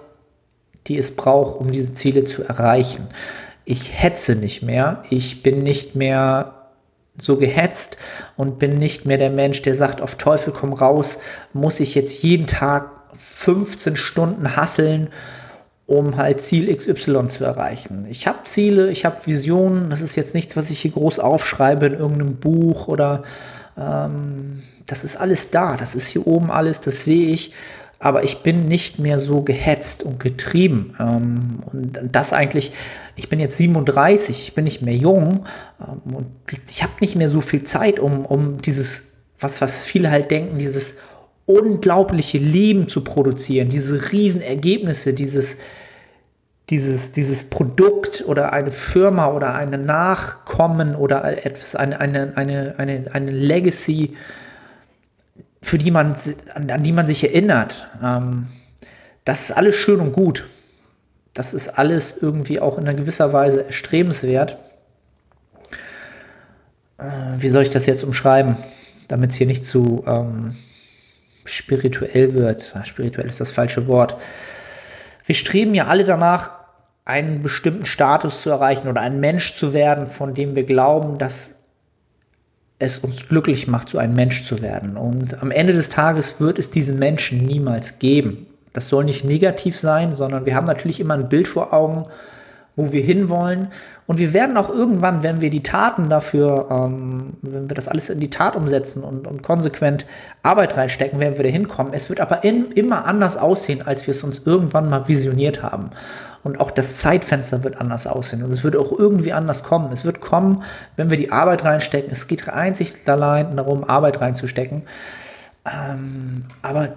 [0.87, 3.09] die es braucht, um diese Ziele zu erreichen.
[3.65, 6.55] Ich hetze nicht mehr, ich bin nicht mehr
[7.17, 7.99] so gehetzt
[8.37, 11.19] und bin nicht mehr der Mensch, der sagt, auf Teufel komm raus,
[11.53, 15.11] muss ich jetzt jeden Tag 15 Stunden hasseln,
[15.91, 18.07] um halt Ziel XY zu erreichen.
[18.09, 21.87] Ich habe Ziele, ich habe Visionen, das ist jetzt nichts, was ich hier groß aufschreibe
[21.87, 23.25] in irgendeinem Buch oder
[23.77, 27.53] ähm, das ist alles da, das ist hier oben alles, das sehe ich
[28.03, 30.97] aber ich bin nicht mehr so gehetzt und getrieben.
[30.99, 32.73] Ähm, und das eigentlich,
[33.15, 35.45] ich bin jetzt 37, ich bin nicht mehr jung
[35.81, 36.27] ähm, und
[36.71, 40.59] ich habe nicht mehr so viel Zeit, um, um dieses, was, was viele halt denken,
[40.59, 40.97] dieses
[41.47, 45.59] unglaubliche Leben zu produzieren, diese Riesenergebnisse, dieses,
[46.71, 53.11] dieses, dieses Produkt oder eine Firma oder eine Nachkommen oder etwas, eine, eine, eine, eine,
[53.13, 54.17] eine Legacy
[55.63, 56.17] für die man,
[56.55, 57.89] an, die man sich erinnert.
[58.03, 58.47] Ähm,
[59.25, 60.47] das ist alles schön und gut.
[61.35, 64.59] Das ist alles irgendwie auch in einer gewisser Weise erstrebenswert.
[66.99, 67.05] Äh,
[67.39, 68.57] wie soll ich das jetzt umschreiben,
[69.09, 70.55] damit es hier nicht zu ähm,
[71.45, 72.75] spirituell wird?
[72.85, 74.19] Spirituell ist das falsche Wort.
[75.25, 76.51] Wir streben ja alle danach,
[77.05, 81.57] einen bestimmten Status zu erreichen oder ein Mensch zu werden, von dem wir glauben, dass
[82.79, 84.97] es uns glücklich macht, so ein Mensch zu werden.
[84.97, 88.47] Und am Ende des Tages wird es diesen Menschen niemals geben.
[88.73, 92.07] Das soll nicht negativ sein, sondern wir haben natürlich immer ein Bild vor Augen,
[92.77, 93.69] wo wir hinwollen.
[94.07, 98.11] Und wir werden auch irgendwann, wenn wir die Taten dafür, ähm, wenn wir das alles
[98.11, 100.07] in die Tat umsetzen und, und konsequent
[100.43, 101.93] Arbeit reinstecken, werden wir da hinkommen.
[101.93, 105.91] Es wird aber in, immer anders aussehen, als wir es uns irgendwann mal visioniert haben.
[106.43, 108.43] Und auch das Zeitfenster wird anders aussehen.
[108.43, 109.93] Und es wird auch irgendwie anders kommen.
[109.93, 110.63] Es wird kommen,
[110.97, 112.11] wenn wir die Arbeit reinstecken.
[112.11, 114.83] Es geht einzig allein darum, Arbeit reinzustecken.
[115.67, 116.95] Ähm, aber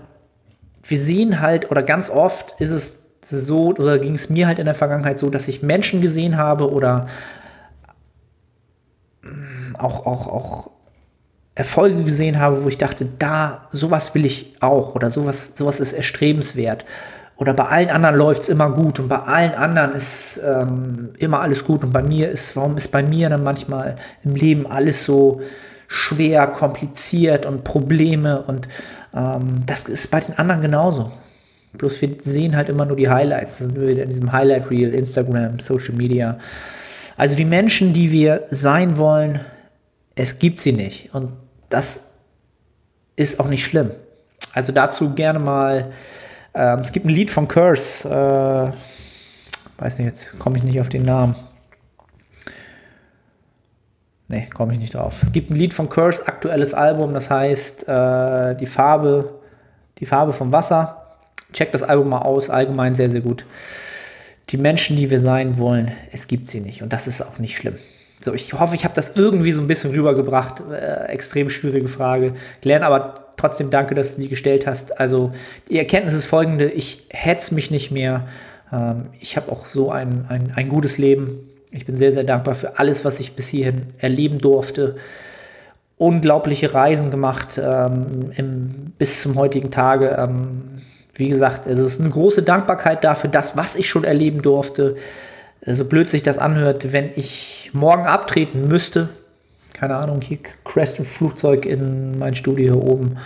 [0.83, 4.65] wir sehen halt, oder ganz oft ist es so, oder ging es mir halt in
[4.65, 7.07] der Vergangenheit so, dass ich Menschen gesehen habe oder
[9.21, 10.69] mm, auch, auch, auch
[11.55, 15.93] Erfolge gesehen habe, wo ich dachte, da, sowas will ich auch oder sowas, sowas ist
[15.93, 16.86] erstrebenswert.
[17.36, 21.41] Oder bei allen anderen läuft es immer gut und bei allen anderen ist ähm, immer
[21.41, 25.03] alles gut und bei mir ist, warum ist bei mir dann manchmal im Leben alles
[25.03, 25.41] so
[25.88, 28.67] schwer, kompliziert und Probleme und
[29.13, 31.12] ähm, das ist bei den anderen genauso.
[31.77, 33.57] Bloß wir sehen halt immer nur die Highlights.
[33.57, 36.38] Da sind wir wieder in diesem Highlight Reel, Instagram, Social Media.
[37.17, 39.39] Also die Menschen, die wir sein wollen,
[40.15, 41.13] es gibt sie nicht.
[41.13, 41.31] Und
[41.69, 42.07] das
[43.15, 43.91] ist auch nicht schlimm.
[44.53, 45.91] Also dazu gerne mal,
[46.53, 50.89] ähm, es gibt ein Lied von Curse, äh, weiß nicht, jetzt komme ich nicht auf
[50.89, 51.36] den Namen.
[54.27, 55.21] Nee, komme ich nicht drauf.
[55.21, 59.39] Es gibt ein Lied von Curse, aktuelles Album, das heißt äh, die Farbe,
[59.99, 61.03] die Farbe vom Wasser.
[61.54, 63.46] Checkt das Album mal aus, allgemein sehr, sehr gut.
[64.50, 66.82] Die Menschen, die wir sein wollen, es gibt sie nicht.
[66.82, 67.76] Und das ist auch nicht schlimm.
[68.20, 70.62] So, ich hoffe, ich habe das irgendwie so ein bisschen rübergebracht.
[70.72, 72.34] Äh, extrem schwierige Frage.
[72.62, 75.00] Glenn, aber trotzdem danke, dass du die gestellt hast.
[75.00, 75.32] Also,
[75.70, 78.28] die Erkenntnis ist folgende: Ich hetz mich nicht mehr.
[78.72, 81.50] Ähm, ich habe auch so ein, ein, ein gutes Leben.
[81.72, 84.96] Ich bin sehr, sehr dankbar für alles, was ich bis hierhin erleben durfte.
[85.98, 90.16] Unglaubliche Reisen gemacht ähm, im, bis zum heutigen Tage.
[90.18, 90.78] Ähm,
[91.15, 94.95] wie gesagt, es ist eine große Dankbarkeit dafür, das, was ich schon erleben durfte.
[95.65, 99.10] So blöd sich das anhört, wenn ich morgen abtreten müsste,
[99.73, 103.17] keine Ahnung, hier crasht ein Flugzeug in mein Studio hier oben,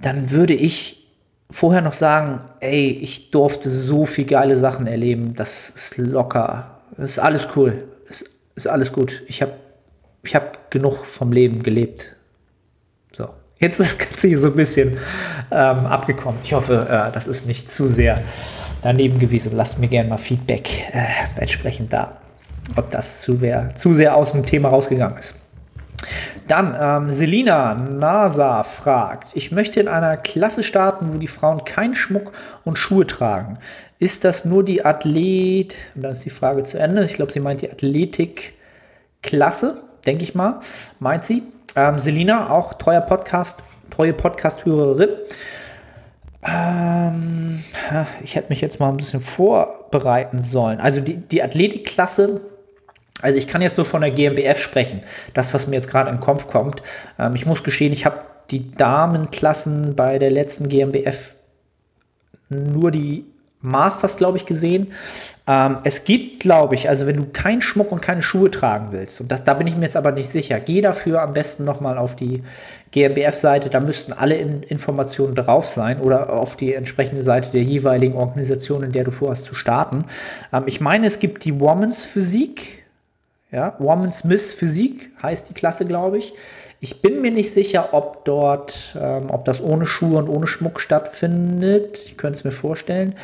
[0.00, 1.08] dann würde ich
[1.50, 7.12] vorher noch sagen, ey, ich durfte so viel geile Sachen erleben, das ist locker, das
[7.12, 8.24] ist alles cool, das
[8.54, 9.22] ist alles gut.
[9.26, 9.52] Ich habe
[10.24, 12.16] ich hab genug vom Leben gelebt.
[13.62, 14.98] Jetzt ist das Ganze hier so ein bisschen
[15.52, 16.40] ähm, abgekommen.
[16.42, 18.20] Ich hoffe, äh, das ist nicht zu sehr
[18.82, 19.52] daneben gewesen.
[19.54, 21.04] Lasst mir gerne mal Feedback äh,
[21.36, 22.16] entsprechend da,
[22.74, 25.36] ob das zu, wer, zu sehr aus dem Thema rausgegangen ist.
[26.48, 31.94] Dann, ähm, Selina Nasa fragt, ich möchte in einer Klasse starten, wo die Frauen keinen
[31.94, 32.32] Schmuck
[32.64, 33.58] und Schuhe tragen.
[34.00, 37.38] Ist das nur die Athlet, und dann ist die Frage zu Ende, ich glaube, sie
[37.38, 40.58] meint die Athletik-Klasse, denke ich mal,
[40.98, 41.44] meint sie.
[41.74, 45.10] Ähm, Selina, auch treuer Podcast, treue Podcast-Hörerin.
[46.44, 47.64] Ähm,
[48.22, 50.80] ich hätte mich jetzt mal ein bisschen vorbereiten sollen.
[50.80, 52.40] Also die, die Athletikklasse,
[53.22, 55.02] also ich kann jetzt nur von der GmbF sprechen,
[55.34, 56.82] das, was mir jetzt gerade in den Kopf kommt.
[57.18, 58.18] Ähm, ich muss gestehen, ich habe
[58.50, 61.34] die Damenklassen bei der letzten GmbF
[62.50, 63.24] nur die
[63.62, 64.92] Masters, glaube ich, gesehen.
[65.46, 69.20] Ähm, es gibt, glaube ich, also wenn du keinen Schmuck und keine Schuhe tragen willst,
[69.20, 71.98] und das, da bin ich mir jetzt aber nicht sicher, geh dafür am besten nochmal
[71.98, 72.42] auf die
[72.92, 78.14] GmbF-Seite, da müssten alle in Informationen drauf sein oder auf die entsprechende Seite der jeweiligen
[78.14, 80.04] Organisation, in der du vorhast zu starten.
[80.52, 82.84] Ähm, ich meine, es gibt die Women's Physik,
[83.50, 86.34] ja, Women's Miss Physik heißt die Klasse, glaube ich.
[86.80, 90.80] Ich bin mir nicht sicher, ob dort, ähm, ob das ohne Schuhe und ohne Schmuck
[90.80, 92.02] stattfindet.
[92.06, 93.14] Ich könnte es mir vorstellen.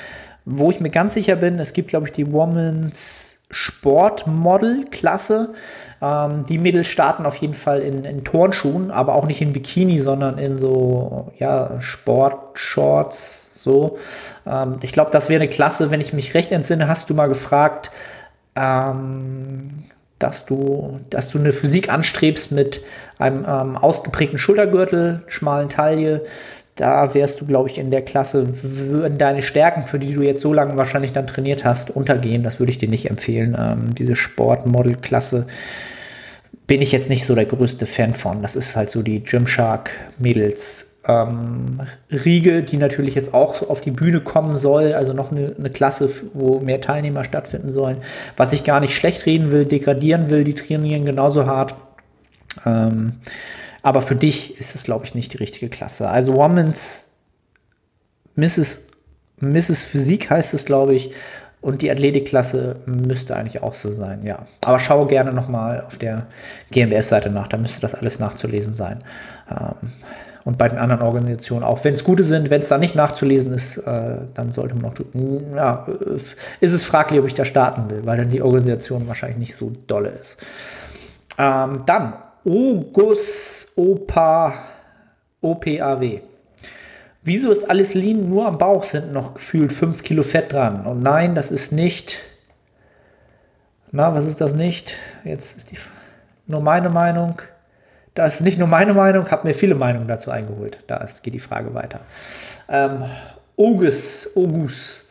[0.50, 5.54] Wo ich mir ganz sicher bin, es gibt, glaube ich, die Women's Sportmodel-Klasse.
[6.00, 9.98] Ähm, die Mädels starten auf jeden Fall in, in Turnschuhen, aber auch nicht in Bikini,
[9.98, 13.62] sondern in so ja, Sportshorts.
[13.62, 13.98] So.
[14.46, 17.28] Ähm, ich glaube, das wäre eine Klasse, wenn ich mich recht entsinne, hast du mal
[17.28, 17.90] gefragt,
[18.56, 19.62] ähm,
[20.18, 22.82] dass du, dass du eine Physik anstrebst mit
[23.18, 26.24] einem ähm, ausgeprägten Schultergürtel, schmalen Taille,
[26.78, 30.40] da wärst du, glaube ich, in der Klasse, würden deine Stärken, für die du jetzt
[30.40, 32.44] so lange wahrscheinlich dann trainiert hast, untergehen.
[32.44, 33.56] Das würde ich dir nicht empfehlen.
[33.58, 35.46] Ähm, diese Sportmodel-Klasse
[36.68, 38.42] bin ich jetzt nicht so der größte Fan von.
[38.42, 41.00] Das ist halt so die Gymshark-Mädels.
[41.06, 41.80] Ähm,
[42.12, 46.10] Riege, die natürlich jetzt auch auf die Bühne kommen soll, also noch eine, eine, Klasse,
[46.34, 47.96] wo mehr Teilnehmer stattfinden sollen.
[48.36, 51.74] Was ich gar nicht schlecht reden will, degradieren will, die trainieren genauso hart.
[52.66, 53.14] Ähm,
[53.82, 56.08] aber für dich ist es, glaube ich, nicht die richtige Klasse.
[56.08, 57.08] Also Women's
[58.36, 58.88] Mrs.
[59.40, 59.82] Mrs.
[59.82, 61.12] Physik heißt es, glaube ich.
[61.60, 64.46] Und die Athletikklasse müsste eigentlich auch so sein, ja.
[64.64, 66.26] Aber schau gerne nochmal auf der
[66.70, 69.02] GmbF-Seite nach, da müsste das alles nachzulesen sein.
[69.50, 69.90] Ähm,
[70.44, 71.84] Und bei den anderen Organisationen auch.
[71.84, 74.94] Wenn es gute sind, wenn es da nicht nachzulesen ist, äh, dann sollte man noch,
[75.56, 75.86] ja,
[76.60, 79.72] ist es fraglich, ob ich da starten will, weil dann die Organisation wahrscheinlich nicht so
[79.88, 80.38] dolle ist.
[81.38, 82.14] Ähm, dann
[82.44, 84.54] Ogus Opa
[85.40, 86.20] OPAW.
[87.22, 88.28] Wieso ist alles lean?
[88.28, 90.86] Nur am Bauch sind noch gefühlt 5 Kilo Fett dran.
[90.86, 92.20] Und nein, das ist nicht.
[93.90, 94.94] Na, was ist das nicht?
[95.24, 95.78] Jetzt ist die
[96.46, 97.40] nur meine Meinung.
[98.14, 100.78] Das ist nicht nur meine Meinung, habe mir viele Meinungen dazu eingeholt.
[100.86, 102.00] Da ist, geht die Frage weiter.
[102.68, 103.04] Ähm,
[103.54, 105.04] Ogus, Ogus.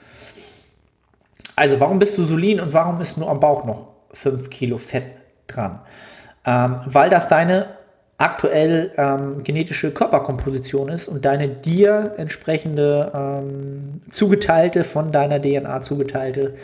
[1.56, 4.78] Also, warum bist du so lean und warum ist nur am Bauch noch 5 Kilo
[4.78, 5.06] Fett
[5.48, 5.80] dran?
[6.48, 7.68] Ähm, weil das deine
[8.18, 16.56] aktuell ähm, genetische Körperkomposition ist und deine dir entsprechende ähm, zugeteilte, von deiner DNA zugeteilte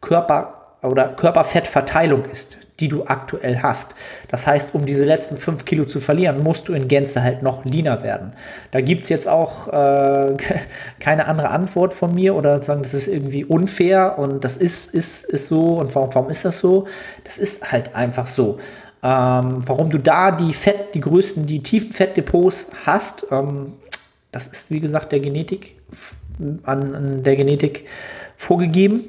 [0.00, 3.94] Körper- oder Körperfettverteilung ist, die du aktuell hast.
[4.28, 7.64] Das heißt, um diese letzten fünf Kilo zu verlieren, musst du in Gänze halt noch
[7.64, 8.32] leaner werden.
[8.72, 10.36] Da gibt es jetzt auch äh,
[11.00, 15.24] keine andere Antwort von mir oder sagen, das ist irgendwie unfair und das ist, ist,
[15.24, 16.86] ist so und warum, warum ist das so?
[17.24, 18.58] Das ist halt einfach so.
[19.06, 23.74] Ähm, warum du da die Fett, die größten, die tiefen Fettdepots hast, ähm,
[24.32, 25.76] das ist wie gesagt der Genetik,
[26.64, 27.86] an, an der Genetik
[28.36, 29.04] vorgegeben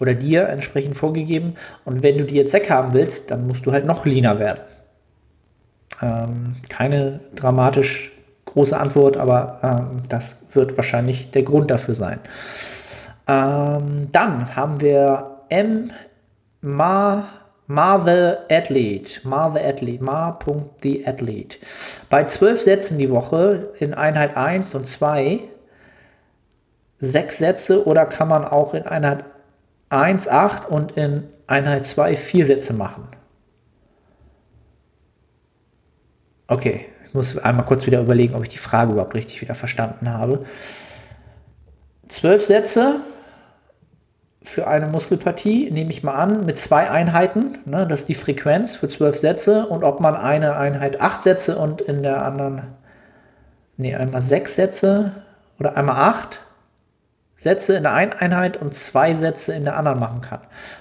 [0.00, 1.54] oder dir entsprechend vorgegeben.
[1.84, 4.60] Und wenn du die jetzt weghaben willst, dann musst du halt noch leaner werden.
[6.02, 8.10] Ähm, keine dramatisch
[8.46, 12.18] große Antwort, aber ähm, das wird wahrscheinlich der Grund dafür sein.
[13.28, 15.92] Ähm, dann haben wir M.
[16.60, 17.28] Ma
[17.66, 21.58] Ma the Athlete, Ma the Athlete, Ma.the Athlete.
[22.10, 25.40] Bei zwölf Sätzen die Woche in Einheit 1 und 2
[26.98, 29.24] sechs Sätze oder kann man auch in Einheit
[29.88, 33.08] 1 8 und in Einheit 2 vier Sätze machen?
[36.46, 40.10] Okay, ich muss einmal kurz wieder überlegen, ob ich die Frage überhaupt richtig wieder verstanden
[40.10, 40.44] habe.
[42.08, 43.00] Zwölf Sätze
[44.44, 47.58] für eine Muskelpartie, nehme ich mal an, mit zwei Einheiten.
[47.64, 49.66] Ne, das ist die Frequenz für zwölf Sätze.
[49.66, 52.62] Und ob man eine Einheit acht Sätze und in der anderen,
[53.78, 55.12] nee, einmal sechs Sätze
[55.58, 56.40] oder einmal acht
[57.36, 60.40] Sätze in der einen Einheit und zwei Sätze in der anderen machen kann.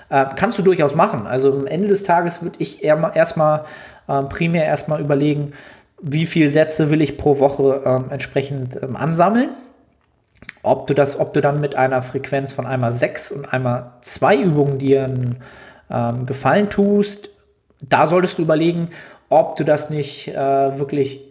[0.10, 1.26] Äh, kannst du durchaus machen.
[1.26, 3.64] Also am Ende des Tages würde ich erstmal
[4.08, 5.54] äh, primär erstmal überlegen,
[6.02, 9.50] wie viele Sätze will ich pro Woche äh, entsprechend ähm, ansammeln
[10.62, 14.38] ob du das, ob du dann mit einer Frequenz von einmal sechs und einmal zwei
[14.38, 15.38] Übungen dir einen
[15.90, 17.30] ähm, Gefallen tust,
[17.82, 18.90] da solltest du überlegen,
[19.30, 21.22] ob du das nicht äh, wirklich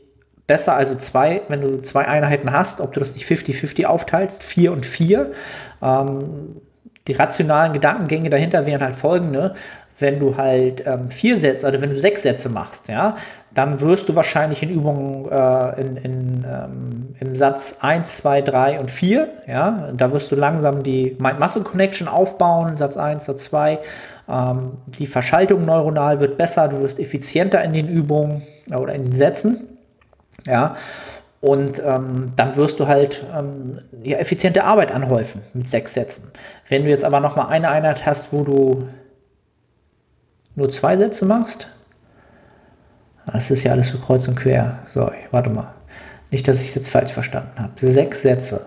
[0.47, 4.73] besser, also zwei, wenn du zwei Einheiten hast, ob du das nicht 50-50 aufteilst, vier
[4.73, 5.33] und vier.
[5.81, 6.61] Ähm,
[7.09, 9.55] die rationalen Gedankengänge dahinter wären halt folgende
[10.03, 13.17] wenn du halt ähm, vier Sätze, also wenn du sechs Sätze machst, ja,
[13.55, 18.81] dann wirst du wahrscheinlich in Übungen äh, in, in, ähm, im Satz 1, 2, 3
[18.81, 23.79] und 4, ja, da wirst du langsam die Mind-Muscle-Connection aufbauen, Satz 1, Satz 2.
[24.29, 28.43] Ähm, die Verschaltung neuronal wird besser, du wirst effizienter in den Übungen
[28.75, 29.79] oder in den Sätzen,
[30.47, 30.75] ja.
[31.43, 36.31] Und ähm, dann wirst du halt ähm, ja, effiziente Arbeit anhäufen mit sechs Sätzen.
[36.69, 38.89] Wenn du jetzt aber noch mal eine Einheit hast, wo du
[40.55, 41.67] nur zwei Sätze machst,
[43.27, 44.79] das ist ja alles so kreuz und quer.
[44.87, 45.75] So, warte mal.
[46.31, 47.73] Nicht, dass ich es jetzt falsch verstanden habe.
[47.75, 48.65] Sechs Sätze.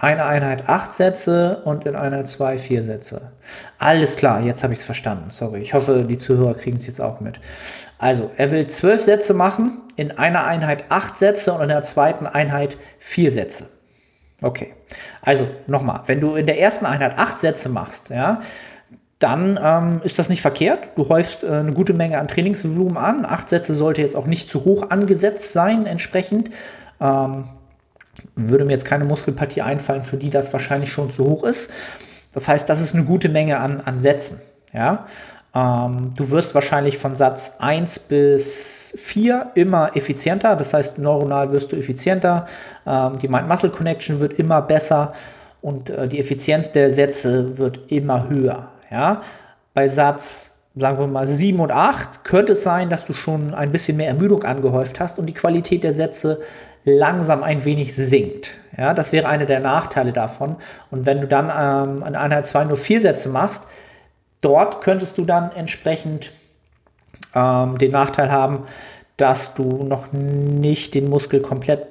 [0.00, 3.32] Eine Einheit acht Sätze und in einer zwei vier Sätze.
[3.78, 5.30] Alles klar, jetzt habe ich es verstanden.
[5.30, 7.40] Sorry, ich hoffe, die Zuhörer kriegen es jetzt auch mit.
[7.98, 12.28] Also, er will zwölf Sätze machen, in einer Einheit acht Sätze und in der zweiten
[12.28, 13.66] Einheit vier Sätze.
[14.40, 14.72] Okay.
[15.20, 18.40] Also nochmal, wenn du in der ersten Einheit acht Sätze machst, ja,
[19.18, 20.90] dann ähm, ist das nicht verkehrt.
[20.94, 23.24] Du häufst äh, eine gute Menge an Trainingsvolumen an.
[23.24, 26.50] Acht Sätze sollte jetzt auch nicht zu hoch angesetzt sein, entsprechend.
[27.00, 27.48] Ähm,
[28.34, 31.70] würde mir jetzt keine Muskelpartie einfallen, für die das wahrscheinlich schon zu hoch ist.
[32.32, 34.40] Das heißt, das ist eine gute Menge an, an Sätzen.
[34.72, 35.06] Ja?
[35.54, 41.72] Ähm, du wirst wahrscheinlich von Satz 1 bis 4 immer effizienter, das heißt, neuronal wirst
[41.72, 42.46] du effizienter,
[42.86, 45.14] ähm, die Mind-Muscle-Connection wird immer besser
[45.62, 48.68] und äh, die Effizienz der Sätze wird immer höher.
[48.90, 49.22] Ja?
[49.74, 53.70] Bei Satz sagen wir mal 7 und 8 könnte es sein, dass du schon ein
[53.70, 56.40] bisschen mehr Ermüdung angehäuft hast und die Qualität der Sätze
[56.96, 58.54] langsam ein wenig sinkt.
[58.76, 60.56] Ja, das wäre einer der Nachteile davon.
[60.90, 63.64] Und wenn du dann ähm, an Einheit 2 nur vier Sätze machst,
[64.40, 66.32] Dort könntest du dann entsprechend
[67.34, 68.64] ähm, den Nachteil haben,
[69.16, 71.86] dass du noch nicht den Muskel komplett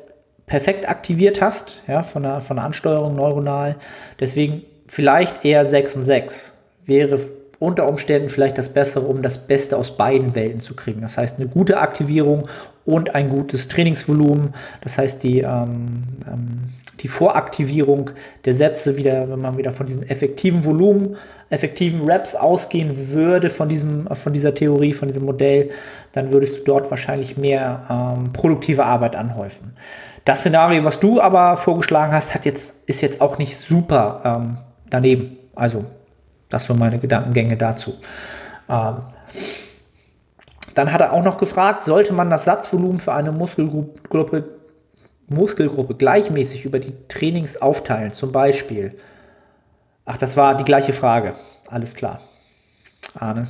[0.45, 3.76] perfekt aktiviert hast, ja, von der, von der Ansteuerung neuronal.
[4.20, 7.20] Deswegen vielleicht eher 6 und 6 wäre
[7.60, 11.01] unter Umständen vielleicht das Bessere, um das Beste aus beiden Welten zu kriegen.
[11.01, 12.47] Das heißt, eine gute Aktivierung
[12.86, 14.53] und ein gutes Trainingsvolumen.
[14.82, 16.64] Das heißt, die, ähm, ähm,
[16.99, 18.12] die Voraktivierung
[18.45, 21.16] der Sätze wieder, wenn man wieder von diesem effektiven Volumen,
[21.49, 25.72] effektiven Raps ausgehen würde, von, diesem, von dieser Theorie, von diesem Modell,
[26.12, 29.74] dann würdest du dort wahrscheinlich mehr ähm, produktive Arbeit anhäufen.
[30.26, 34.58] Das Szenario, was du aber vorgeschlagen hast, hat jetzt, ist jetzt auch nicht super ähm,
[34.89, 35.38] daneben.
[35.55, 35.86] Also
[36.50, 37.95] das sind meine Gedankengänge dazu.
[38.70, 38.98] Ähm,
[40.76, 44.43] dann hat er auch noch gefragt, sollte man das Satzvolumen für eine Muskelgruppe,
[45.28, 48.12] Muskelgruppe gleichmäßig über die Trainings aufteilen?
[48.12, 48.98] Zum Beispiel.
[50.06, 51.34] Ach, das war die gleiche Frage.
[51.70, 52.20] Alles klar.
[53.20, 53.48] Arne.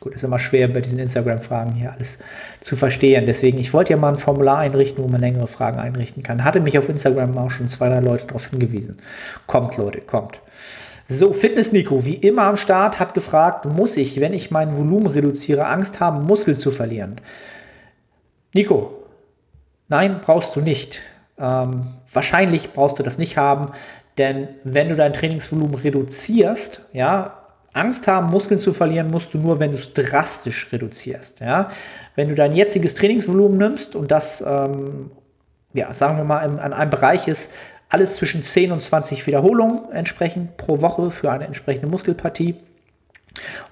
[0.00, 2.18] Gut, ist immer schwer bei diesen Instagram-Fragen hier alles
[2.60, 3.26] zu verstehen.
[3.26, 6.44] Deswegen, ich wollte ja mal ein Formular einrichten, wo man längere Fragen einrichten kann.
[6.44, 8.98] Hatte mich auf Instagram auch schon zwei, drei Leute darauf hingewiesen.
[9.48, 10.40] Kommt, Leute, kommt.
[11.08, 15.06] So, Fitness Nico, wie immer am Start, hat gefragt, muss ich, wenn ich mein Volumen
[15.06, 17.20] reduziere, Angst haben, Muskeln zu verlieren?
[18.52, 19.04] Nico,
[19.88, 21.00] nein, brauchst du nicht.
[21.38, 23.72] Ähm, wahrscheinlich brauchst du das nicht haben,
[24.18, 27.37] denn wenn du dein Trainingsvolumen reduzierst, ja,
[27.78, 31.40] Angst haben, Muskeln zu verlieren, musst du nur, wenn du es drastisch reduzierst.
[31.40, 31.70] Ja?
[32.14, 35.10] Wenn du dein jetziges Trainingsvolumen nimmst und das, ähm,
[35.72, 37.52] ja, sagen wir mal, in, an einem Bereich ist,
[37.88, 42.56] alles zwischen 10 und 20 Wiederholungen entsprechend pro Woche für eine entsprechende Muskelpartie,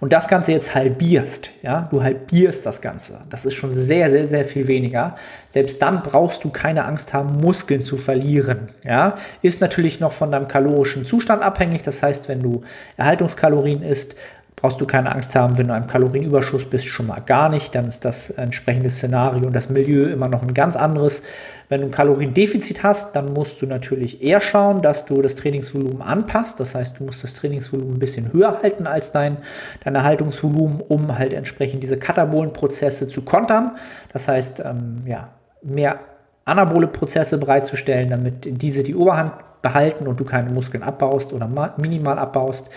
[0.01, 3.21] und das Ganze jetzt halbierst, ja, du halbierst das Ganze.
[3.31, 5.17] Das ist schon sehr, sehr, sehr viel weniger.
[5.49, 9.17] Selbst dann brauchst du keine Angst haben, Muskeln zu verlieren, ja.
[9.43, 11.83] Ist natürlich noch von deinem kalorischen Zustand abhängig.
[11.83, 12.63] Das heißt, wenn du
[12.97, 14.17] Erhaltungskalorien isst,
[14.57, 17.75] brauchst du keine Angst haben, wenn du einem Kalorienüberschuss bist, schon mal gar nicht.
[17.75, 21.23] Dann ist das entsprechende Szenario und das Milieu immer noch ein ganz anderes.
[21.69, 26.01] Wenn du ein Kaloriendefizit hast, dann musst du natürlich eher schauen, dass du das Trainingsvolumen
[26.01, 26.59] anpasst.
[26.59, 29.37] Das heißt, du musst das Trainingsvolumen ein bisschen höher halten als dein,
[29.85, 33.77] dein Erhaltungsvolumen, um halt entsprechend diese Katabolenprozesse zu kontern.
[34.13, 35.29] Das heißt, ähm, ja,
[35.63, 36.01] mehr
[36.47, 39.33] anabole Prozesse bereitzustellen, damit diese die Oberhand
[39.63, 42.69] behalten und du keine Muskeln abbaust oder minimal abbaust.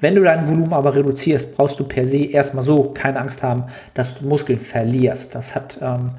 [0.00, 3.64] Wenn du dein Volumen aber reduzierst, brauchst du per se erstmal so keine Angst haben,
[3.94, 5.34] dass du Muskeln verlierst.
[5.34, 6.12] Das hat ähm,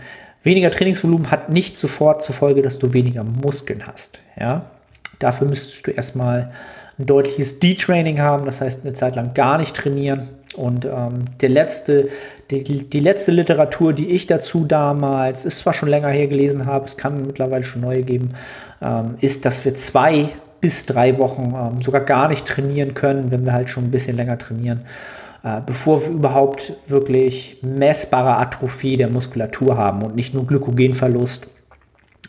[0.43, 4.21] weniger Trainingsvolumen hat nicht sofort zur Folge, dass du weniger Muskeln hast.
[4.39, 4.65] Ja?
[5.19, 6.51] Dafür müsstest du erstmal
[6.99, 10.27] ein deutliches Detraining haben, das heißt eine Zeit lang gar nicht trainieren.
[10.55, 12.09] Und ähm, der letzte,
[12.51, 16.85] die, die letzte Literatur, die ich dazu damals, ist zwar schon länger her gelesen habe,
[16.85, 18.29] es kann mittlerweile schon neue geben,
[18.81, 20.29] ähm, ist, dass wir zwei
[20.59, 24.17] bis drei Wochen ähm, sogar gar nicht trainieren können, wenn wir halt schon ein bisschen
[24.17, 24.81] länger trainieren,
[25.43, 31.47] äh, bevor wir überhaupt wirklich messbare Atrophie der Muskulatur haben und nicht nur Glykogenverlust,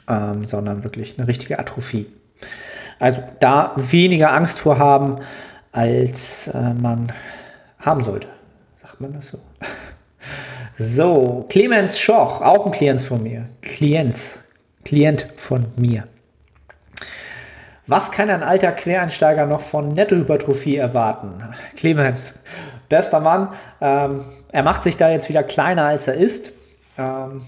[0.09, 2.07] ähm, sondern wirklich eine richtige Atrophie.
[3.01, 5.19] Also da weniger Angst vor haben,
[5.73, 7.13] als äh, man
[7.81, 8.29] haben sollte.
[8.81, 9.39] Sagt man das so?
[10.83, 13.51] So, Clemens Schoch, auch ein Klient von mir.
[13.61, 14.45] Klienz,
[14.83, 16.05] Klient von mir.
[17.87, 21.43] Was kann ein alter Quereinsteiger noch von Nettohypertrophie erwarten?
[21.77, 22.39] Clemens,
[22.89, 23.51] bester Mann,
[23.83, 26.53] ähm, er macht sich da jetzt wieder kleiner, als er ist.
[26.97, 27.43] Ähm,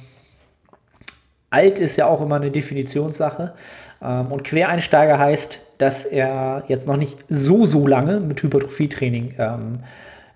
[1.52, 3.52] alt ist ja auch immer eine Definitionssache.
[4.02, 9.78] Ähm, und Quereinsteiger heißt, dass er jetzt noch nicht so, so lange mit Hypertrophietraining ähm,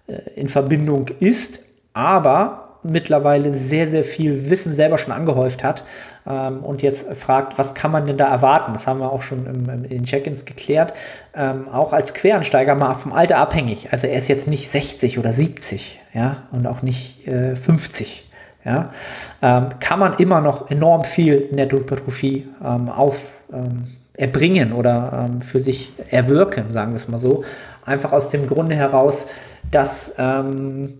[0.06, 1.60] äh, in Verbindung ist,
[1.92, 5.84] aber mittlerweile sehr, sehr viel Wissen selber schon angehäuft hat
[6.26, 8.72] ähm, und jetzt fragt, was kann man denn da erwarten?
[8.72, 10.92] Das haben wir auch schon im, im, in den Check-ins geklärt.
[11.34, 13.88] Ähm, auch als Queransteiger mal vom Alter abhängig.
[13.92, 18.30] Also er ist jetzt nicht 60 oder 70, ja, und auch nicht äh, 50.
[18.66, 18.90] Ja,
[19.42, 25.60] ähm, kann man immer noch enorm viel Nettohypertrophie ähm, auf, ähm, erbringen oder ähm, für
[25.60, 27.44] sich erwirken, sagen wir es mal so.
[27.84, 29.28] Einfach aus dem Grunde heraus,
[29.70, 30.94] dass ähm,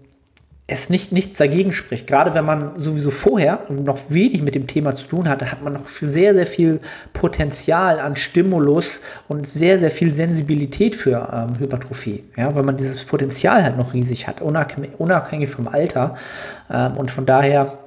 [0.68, 2.08] es nicht, nichts dagegen spricht.
[2.08, 5.72] Gerade wenn man sowieso vorher noch wenig mit dem Thema zu tun hatte, hat man
[5.72, 6.80] noch sehr, sehr viel
[7.12, 12.24] Potenzial an Stimulus und sehr, sehr viel Sensibilität für ähm, Hypertrophie.
[12.36, 16.16] Ja, weil man dieses Potenzial halt noch riesig hat, unabhängig, vom Alter.
[16.68, 17.78] Ähm, und von daher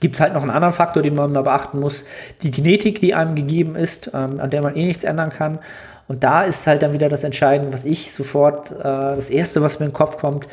[0.00, 2.04] gibt es halt noch einen anderen Faktor, den man mal beachten muss.
[2.42, 5.60] Die Genetik, die einem gegeben ist, ähm, an der man eh nichts ändern kann.
[6.08, 9.78] Und da ist halt dann wieder das Entscheidende, was ich sofort, äh, das Erste, was
[9.78, 10.48] mir in den Kopf kommt,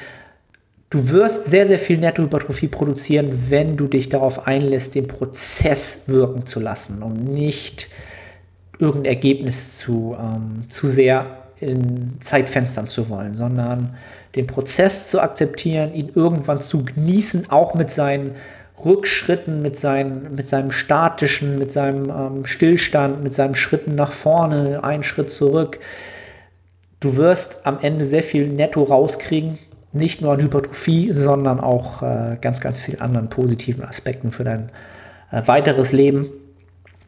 [0.90, 6.46] du wirst sehr, sehr viel Nettohypertrophie produzieren, wenn du dich darauf einlässt, den Prozess wirken
[6.46, 7.88] zu lassen und nicht
[8.80, 11.26] irgendein Ergebnis zu, ähm, zu sehr
[11.60, 13.96] in Zeitfenstern zu wollen, sondern
[14.36, 18.36] den Prozess zu akzeptieren, ihn irgendwann zu genießen, auch mit seinen
[18.84, 24.84] Rückschritten, mit, seinen, mit seinem statischen, mit seinem ähm, Stillstand, mit seinen Schritten nach vorne,
[24.84, 25.80] einen Schritt zurück.
[27.02, 29.58] du wirst am Ende sehr viel netto rauskriegen,
[29.92, 34.70] nicht nur an Hypertrophie, sondern auch äh, ganz, ganz vielen anderen positiven Aspekten für dein
[35.32, 36.30] äh, weiteres Leben.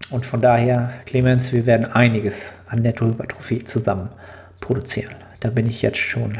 [0.09, 4.09] Und von daher, Clemens, wir werden einiges an Nettohypertrophie zusammen
[4.59, 5.13] produzieren.
[5.39, 6.37] Da bin ich jetzt schon,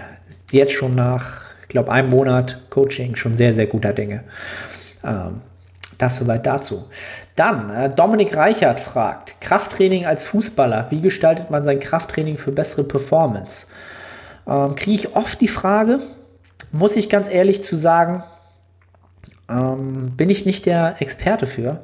[0.52, 4.24] jetzt schon nach, ich glaube, einem Monat Coaching schon sehr, sehr guter Dinge.
[5.04, 5.42] Ähm,
[5.98, 6.86] das soweit dazu.
[7.36, 12.84] Dann, äh, Dominik Reichert fragt, Krafttraining als Fußballer, wie gestaltet man sein Krafttraining für bessere
[12.84, 13.68] Performance?
[14.48, 16.00] Ähm, Kriege ich oft die Frage,
[16.72, 18.24] muss ich ganz ehrlich zu sagen,
[19.50, 21.82] ähm, bin ich nicht der Experte für,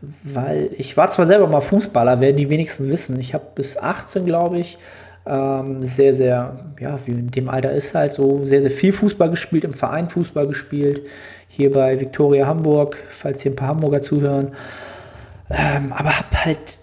[0.00, 3.18] weil ich war zwar selber mal Fußballer, werden die wenigsten wissen.
[3.18, 4.78] Ich habe bis 18, glaube ich,
[5.26, 9.28] ähm, sehr, sehr, ja, wie in dem Alter ist halt so, sehr, sehr viel Fußball
[9.28, 11.02] gespielt, im Verein Fußball gespielt,
[11.48, 14.52] hier bei Viktoria Hamburg, falls hier ein paar Hamburger zuhören.
[15.50, 16.78] Ähm, aber habe halt,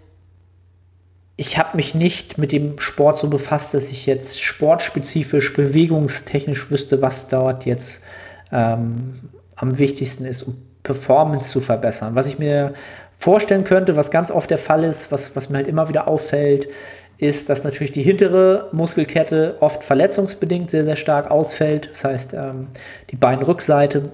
[1.37, 7.01] ich habe mich nicht mit dem Sport so befasst, dass ich jetzt sportspezifisch, bewegungstechnisch wüsste,
[7.01, 8.03] was dort jetzt
[8.51, 9.13] ähm,
[9.55, 12.15] am wichtigsten ist, um Performance zu verbessern.
[12.15, 12.73] Was ich mir
[13.17, 16.69] vorstellen könnte, was ganz oft der Fall ist, was, was mir halt immer wieder auffällt,
[17.17, 21.89] ist, dass natürlich die hintere Muskelkette oft verletzungsbedingt sehr, sehr stark ausfällt.
[21.91, 22.67] Das heißt, ähm,
[23.09, 24.09] die Beinrückseite,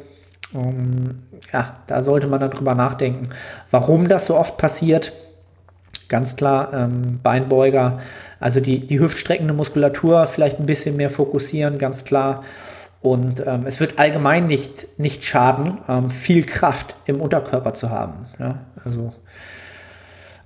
[0.54, 3.30] ähm, ja, da sollte man dann drüber nachdenken,
[3.70, 5.14] warum das so oft passiert.
[6.12, 8.00] Ganz klar, ähm, Beinbeuger,
[8.42, 12.44] also die, die hüftstreckende Muskulatur vielleicht ein bisschen mehr fokussieren, ganz klar.
[13.02, 18.26] Und ähm, es wird allgemein nicht, nicht schaden, ähm, viel Kraft im Unterkörper zu haben.
[18.40, 18.60] Ja?
[18.84, 19.14] Also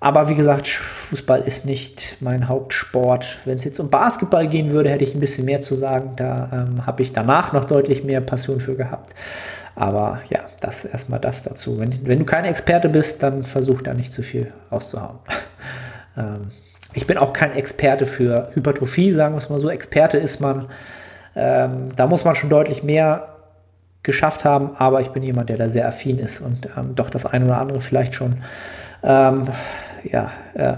[0.05, 3.39] aber wie gesagt, Fußball ist nicht mein Hauptsport.
[3.45, 6.11] Wenn es jetzt um Basketball gehen würde, hätte ich ein bisschen mehr zu sagen.
[6.15, 9.15] Da ähm, habe ich danach noch deutlich mehr Passion für gehabt.
[9.73, 11.79] Aber ja, das erstmal das dazu.
[11.79, 15.17] Wenn, wenn du kein Experte bist, dann versuch da nicht zu viel rauszuhauen.
[16.17, 16.49] ähm,
[16.93, 19.69] ich bin auch kein Experte für Hypertrophie, sagen wir es mal so.
[19.69, 20.67] Experte ist man.
[21.35, 23.35] Ähm, da muss man schon deutlich mehr
[24.03, 27.25] geschafft haben, aber ich bin jemand, der da sehr affin ist und ähm, doch das
[27.25, 28.37] eine oder andere vielleicht schon
[29.03, 29.45] ähm,
[30.03, 30.77] ja, äh,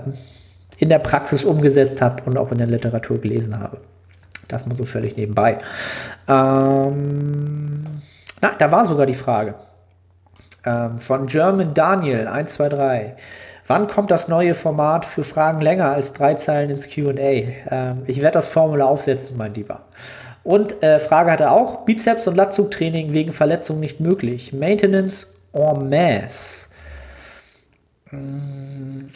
[0.79, 3.77] in der Praxis umgesetzt habe und auch in der Literatur gelesen habe.
[4.47, 5.57] Das mal so völlig nebenbei.
[6.27, 7.83] Ähm,
[8.41, 9.55] na, da war sogar die Frage
[10.65, 13.13] ähm, von German Daniel 123.
[13.68, 17.11] Wann kommt das neue Format für Fragen länger als drei Zeilen ins QA?
[17.20, 19.82] Ähm, ich werde das Formular aufsetzen, mein Lieber.
[20.43, 24.53] Und äh, Frage hatte auch: Bizeps- und Latzugtraining wegen Verletzung nicht möglich.
[24.53, 26.68] Maintenance en masse.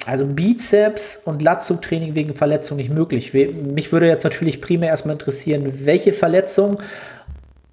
[0.06, 3.34] Also Bizeps und Latzugtraining wegen Verletzung nicht möglich.
[3.34, 6.78] Mich würde jetzt natürlich primär erstmal interessieren, welche Verletzung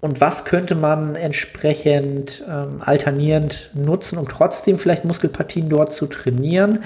[0.01, 6.83] und was könnte man entsprechend ähm, alternierend nutzen, um trotzdem vielleicht Muskelpartien dort zu trainieren.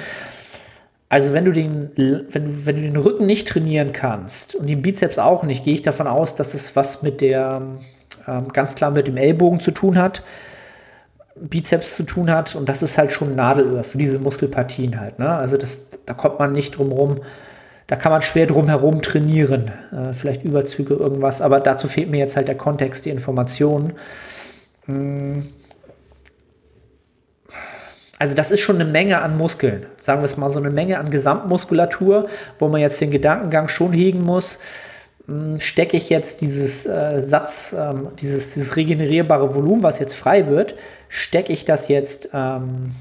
[1.10, 5.20] Also wenn du den, wenn wenn du den Rücken nicht trainieren kannst und den Bizeps
[5.20, 7.62] auch nicht, gehe ich davon aus, dass es was mit der
[8.28, 10.24] ähm, ganz klar mit dem Ellbogen zu tun hat
[11.36, 15.20] Bizeps zu tun hat und das ist halt schon Nadelöhr für diese Muskelpartien halt.
[15.20, 15.30] Ne?
[15.30, 17.22] Also das, da kommt man nicht drum rum,
[17.94, 22.18] da kann man schwer drum herum trainieren, äh, vielleicht Überzüge, irgendwas, aber dazu fehlt mir
[22.18, 23.94] jetzt halt der Kontext, die Information.
[24.88, 25.44] Hm.
[28.18, 30.98] Also das ist schon eine Menge an Muskeln, sagen wir es mal so eine Menge
[30.98, 34.58] an Gesamtmuskulatur, wo man jetzt den Gedankengang schon hegen muss
[35.28, 40.48] hm, stecke ich jetzt dieses äh, Satz, ähm, dieses, dieses regenerierbare Volumen, was jetzt frei
[40.48, 40.74] wird,
[41.10, 42.94] stecke ich das jetzt, ähm,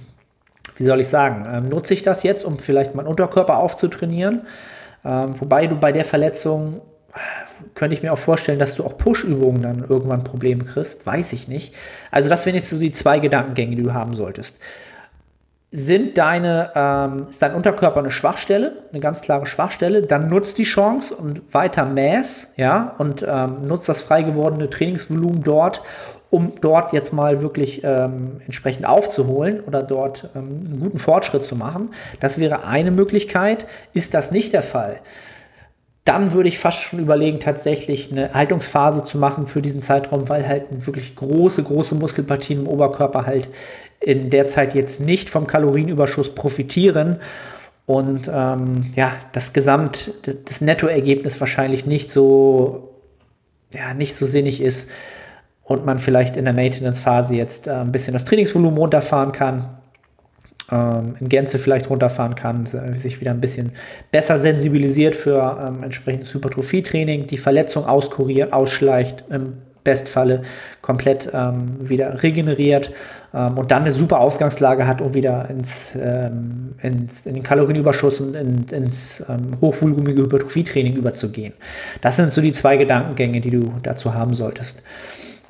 [0.76, 4.42] wie soll ich sagen, ähm, nutze ich das jetzt, um vielleicht meinen Unterkörper aufzutrainieren?
[5.04, 6.80] Ähm, wobei du bei der Verletzung
[7.74, 11.48] könnte ich mir auch vorstellen, dass du auch Push-Übungen dann irgendwann Probleme kriegst, weiß ich
[11.48, 11.74] nicht.
[12.10, 14.56] Also das wären jetzt so die zwei Gedankengänge, die du haben solltest
[15.74, 20.64] sind deine, ähm, ist dein Unterkörper eine Schwachstelle, eine ganz klare Schwachstelle, dann nutzt die
[20.64, 25.80] Chance und weiter Mass, ja, und ähm, nutzt das frei gewordene Trainingsvolumen dort,
[26.32, 31.56] um dort jetzt mal wirklich ähm, entsprechend aufzuholen oder dort ähm, einen guten Fortschritt zu
[31.56, 31.90] machen.
[32.20, 33.66] Das wäre eine Möglichkeit.
[33.92, 35.00] Ist das nicht der Fall?
[36.04, 40.48] dann würde ich fast schon überlegen, tatsächlich eine Haltungsphase zu machen für diesen Zeitraum, weil
[40.48, 43.48] halt wirklich große, große Muskelpartien im Oberkörper halt
[44.00, 47.20] in der Zeit jetzt nicht vom Kalorienüberschuss profitieren
[47.86, 50.12] und ähm, ja, das Gesamt,
[50.44, 52.96] das Nettoergebnis wahrscheinlich nicht so,
[53.72, 54.90] ja, nicht so sinnig ist
[55.72, 59.68] und man vielleicht in der Maintenance-Phase jetzt äh, ein bisschen das Trainingsvolumen runterfahren kann
[60.70, 63.72] ähm, in Gänze vielleicht runterfahren kann, sich wieder ein bisschen
[64.10, 69.54] besser sensibilisiert für ähm, entsprechendes Hypertrophietraining, die Verletzung auskuriert, ausschleicht, im
[69.84, 70.42] Bestfalle
[70.80, 72.92] komplett ähm, wieder regeneriert
[73.34, 78.20] ähm, und dann eine super Ausgangslage hat, um wieder ins, ähm, ins in den Kalorienüberschuss
[78.20, 81.52] und in, ins ähm, hochvolumige Hypertrophietraining überzugehen.
[82.00, 84.82] Das sind so die zwei Gedankengänge, die du dazu haben solltest.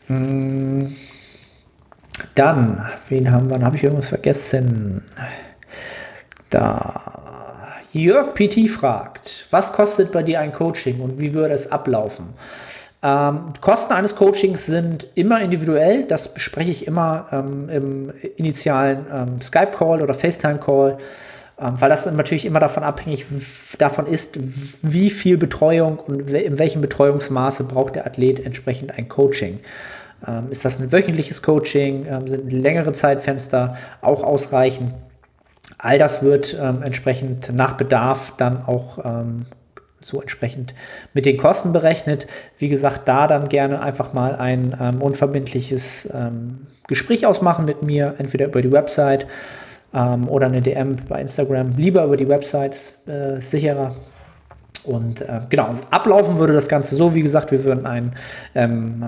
[0.08, 0.86] Mm.
[2.34, 3.60] Dann, wen haben wir?
[3.60, 5.02] Habe ich irgendwas vergessen.
[6.50, 7.12] Da.
[7.92, 12.30] Jörg PT fragt, was kostet bei dir ein Coaching und wie würde es ablaufen?
[13.02, 16.04] Ähm, Kosten eines Coachings sind immer individuell.
[16.04, 20.98] Das bespreche ich immer ähm, im initialen ähm, Skype-Call oder FaceTime-Call,
[21.56, 23.26] weil das natürlich immer davon abhängig
[23.78, 24.38] davon ist,
[24.82, 29.60] wie viel Betreuung und in welchem Betreuungsmaße braucht der Athlet entsprechend ein Coaching.
[30.26, 32.06] Ähm, ist das ein wöchentliches Coaching?
[32.08, 34.92] Ähm, sind längere Zeitfenster auch ausreichend?
[35.78, 38.98] All das wird entsprechend nach Bedarf dann auch
[40.04, 40.74] so entsprechend
[41.14, 42.26] mit den Kosten berechnet.
[42.58, 48.14] Wie gesagt, da dann gerne einfach mal ein ähm, unverbindliches ähm, Gespräch ausmachen mit mir,
[48.18, 49.26] entweder über die Website
[49.94, 51.74] ähm, oder eine DM bei Instagram.
[51.76, 53.92] Lieber über die Website, ist äh, sicherer.
[54.84, 58.14] Und äh, genau, ablaufen würde das Ganze so, wie gesagt, wir würden ein
[58.54, 59.04] ähm,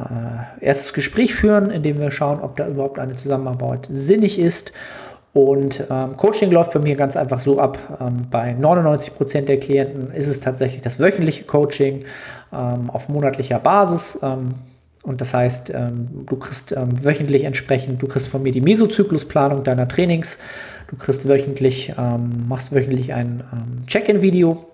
[0.60, 4.72] äh, erstes Gespräch führen, in dem wir schauen, ob da überhaupt eine Zusammenarbeit sinnig ist.
[5.32, 7.76] Und ähm, Coaching läuft bei mir ganz einfach so ab.
[8.00, 12.04] Ähm, bei 99 Prozent der Klienten ist es tatsächlich das wöchentliche Coaching
[12.52, 14.16] ähm, auf monatlicher Basis.
[14.22, 14.50] Ähm,
[15.02, 19.86] und das heißt, ähm, du kriegst wöchentlich entsprechend, du kriegst von mir die Mesozyklusplanung deiner
[19.88, 20.38] Trainings.
[20.88, 21.92] Du kriegst wöchentlich,
[22.48, 23.42] machst wöchentlich ein
[23.86, 24.64] Check-in-Video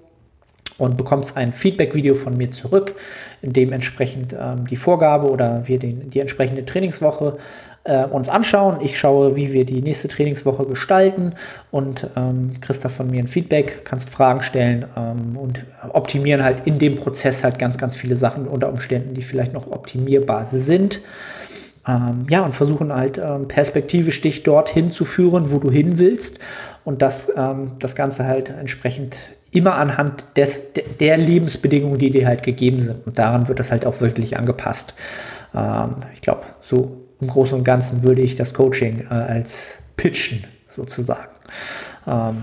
[0.78, 2.94] und bekommst ein Feedback-Video von mir zurück,
[3.42, 4.34] in dem entsprechend
[4.70, 7.38] die Vorgabe oder wir den, die entsprechende Trainingswoche
[7.84, 8.78] äh, uns anschauen.
[8.82, 11.34] Ich schaue, wie wir die nächste Trainingswoche gestalten
[11.70, 16.66] und ähm, kriegst da von mir ein Feedback, kannst Fragen stellen ähm, und optimieren halt
[16.66, 21.00] in dem Prozess halt ganz, ganz viele Sachen unter Umständen, die vielleicht noch optimierbar sind.
[21.86, 26.38] Ähm, ja, und versuchen halt ähm, perspektivisch dich dorthin zu führen, wo du hin willst
[26.84, 29.16] und das, ähm, das Ganze halt entsprechend
[29.52, 33.06] immer anhand des, der Lebensbedingungen, die dir halt gegeben sind.
[33.06, 34.94] Und daran wird das halt auch wirklich angepasst.
[35.54, 40.44] Ähm, ich glaube, so im Großen und Ganzen würde ich das Coaching äh, als pitchen
[40.68, 41.28] sozusagen.
[42.06, 42.36] Ähm,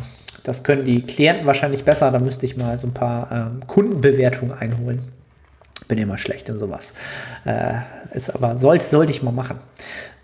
[0.43, 2.11] das können die Klienten wahrscheinlich besser.
[2.11, 5.11] Da müsste ich mal so ein paar ähm, Kundenbewertungen einholen.
[5.87, 6.93] Bin immer schlecht in sowas.
[7.45, 7.75] Äh,
[8.13, 9.59] ist aber sollte, sollte ich mal machen.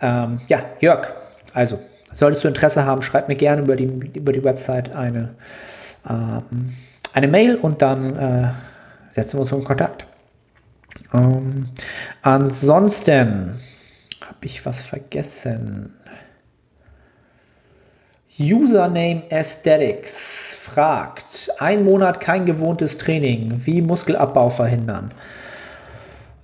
[0.02, 1.14] Ähm, ja, Jörg,
[1.54, 1.80] also
[2.12, 5.36] solltest du Interesse haben, schreib mir gerne über die, über die Website eine,
[6.10, 6.74] ähm,
[7.14, 8.50] eine Mail und dann äh,
[9.12, 10.06] setzen wir uns in Kontakt.
[11.14, 11.70] Ähm,
[12.22, 13.60] ansonsten
[14.22, 15.94] habe ich was vergessen?
[18.40, 25.14] Username Aesthetics fragt, ein Monat kein gewohntes Training, wie Muskelabbau verhindern?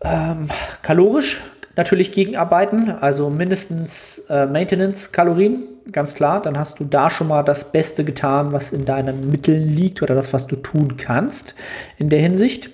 [0.02, 0.50] Ähm,
[0.82, 1.42] kalorisch
[1.76, 6.42] natürlich gegenarbeiten, also mindestens äh, Maintenance-Kalorien, ganz klar.
[6.42, 10.14] Dann hast du da schon mal das Beste getan, was in deinen Mitteln liegt oder
[10.14, 11.56] das, was du tun kannst
[11.98, 12.70] in der Hinsicht.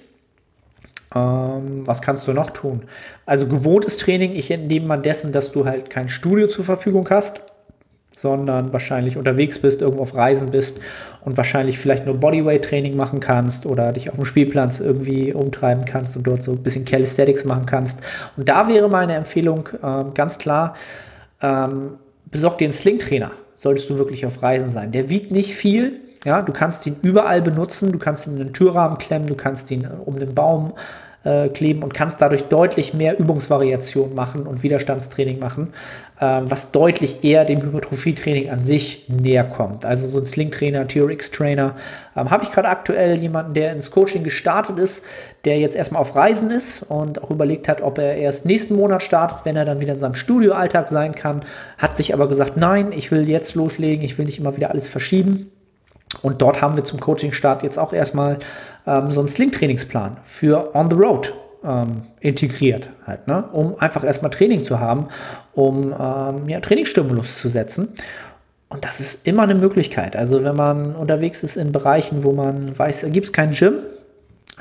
[1.14, 2.84] Ähm, was kannst du noch tun?
[3.26, 7.42] Also gewohntes Training, ich entnehme mal dessen, dass du halt kein Studio zur Verfügung hast,
[8.26, 10.80] sondern wahrscheinlich unterwegs bist, irgendwo auf Reisen bist
[11.24, 16.18] und wahrscheinlich vielleicht nur Bodyweight-Training machen kannst oder dich auf dem Spielplatz irgendwie umtreiben kannst
[16.18, 18.00] und dort so ein bisschen Calisthenics machen kannst.
[18.36, 20.74] Und da wäre meine Empfehlung ähm, ganz klar,
[21.40, 22.00] ähm,
[22.32, 24.92] besorg dir einen Sling-Trainer, solltest du wirklich auf Reisen sein.
[24.92, 28.54] Der wiegt nicht viel, ja, du kannst ihn überall benutzen, du kannst ihn in den
[28.54, 30.74] Türrahmen klemmen, du kannst ihn um den Baum
[31.26, 35.74] äh, kleben und kannst dadurch deutlich mehr Übungsvariation machen und Widerstandstraining machen,
[36.20, 39.86] äh, was deutlich eher dem Hypertrophie-Training an sich näher kommt.
[39.86, 41.76] Also so ein Sling-Trainer, TRX-Trainer.
[42.16, 45.04] Ähm, Habe ich gerade aktuell jemanden, der ins Coaching gestartet ist,
[45.44, 49.04] der jetzt erstmal auf Reisen ist und auch überlegt hat, ob er erst nächsten Monat
[49.04, 51.42] startet, wenn er dann wieder in seinem Studioalltag sein kann,
[51.78, 54.88] hat sich aber gesagt, nein, ich will jetzt loslegen, ich will nicht immer wieder alles
[54.88, 55.52] verschieben.
[56.22, 58.40] Und dort haben wir zum Coaching-Start jetzt auch erstmal
[58.88, 63.46] ähm, so einen Sling-Trainingsplan für On the Road ähm, integriert, halt, ne?
[63.52, 65.08] um einfach erstmal Training zu haben,
[65.54, 67.90] um ähm, ja, Trainingsstimulus zu setzen.
[68.70, 70.16] Und das ist immer eine Möglichkeit.
[70.16, 73.80] Also wenn man unterwegs ist in Bereichen, wo man weiß, da gibt es kein Gym,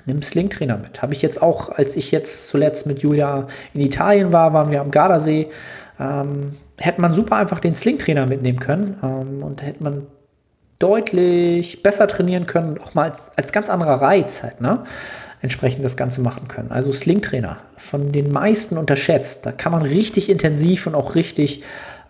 [0.06, 1.02] nimm Sling-Trainer mit.
[1.02, 4.80] Habe ich jetzt auch, als ich jetzt zuletzt mit Julia in Italien war, waren wir
[4.80, 5.48] am Gardasee,
[5.98, 10.06] ähm, hätte man super einfach den Sling-Trainer mitnehmen können ähm, und hätte man
[10.78, 14.84] deutlich besser trainieren können, auch mal als, als ganz anderer Reiz halt, ne?
[15.40, 16.72] entsprechend das Ganze machen können.
[16.72, 19.44] Also Sling-Trainer, von den meisten unterschätzt.
[19.44, 21.62] Da kann man richtig intensiv und auch richtig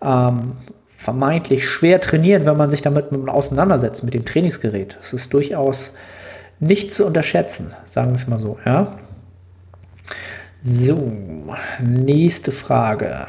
[0.02, 0.52] ähm,
[0.88, 4.96] vermeintlich schwer trainieren, wenn man sich damit auseinandersetzt, mit dem Trainingsgerät.
[4.98, 5.94] Das ist durchaus
[6.60, 8.98] nicht zu unterschätzen, sagen wir es mal so, ja.
[10.60, 11.12] So,
[11.80, 13.26] nächste Frage.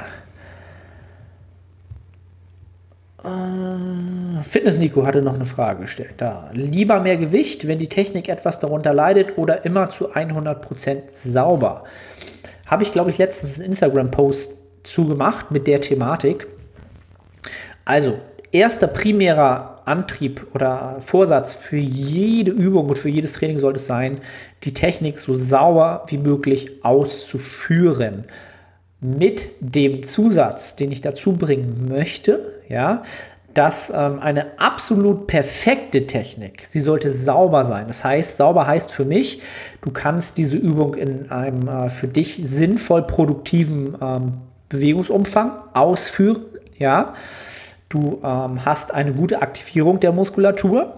[3.14, 3.14] Äh,
[4.43, 6.15] Fitness Nico hatte noch eine Frage gestellt.
[6.17, 6.49] Da.
[6.53, 11.83] Lieber mehr Gewicht, wenn die Technik etwas darunter leidet oder immer zu 100% sauber?
[12.67, 14.53] Habe ich, glaube ich, letztens einen Instagram-Post
[14.83, 16.47] zugemacht mit der Thematik.
[17.85, 18.19] Also,
[18.51, 24.19] erster primärer Antrieb oder Vorsatz für jede Übung und für jedes Training sollte es sein,
[24.63, 28.25] die Technik so sauber wie möglich auszuführen.
[29.01, 33.03] Mit dem Zusatz, den ich dazu bringen möchte, ja,
[33.55, 37.87] dass ähm, eine absolut perfekte Technik, sie sollte sauber sein.
[37.87, 39.41] Das heißt, sauber heißt für mich,
[39.81, 44.33] du kannst diese Übung in einem äh, für dich sinnvoll produktiven ähm,
[44.69, 46.43] Bewegungsumfang ausführen,
[46.77, 47.13] ja.
[47.87, 50.97] Du ähm, hast eine gute Aktivierung der Muskulatur.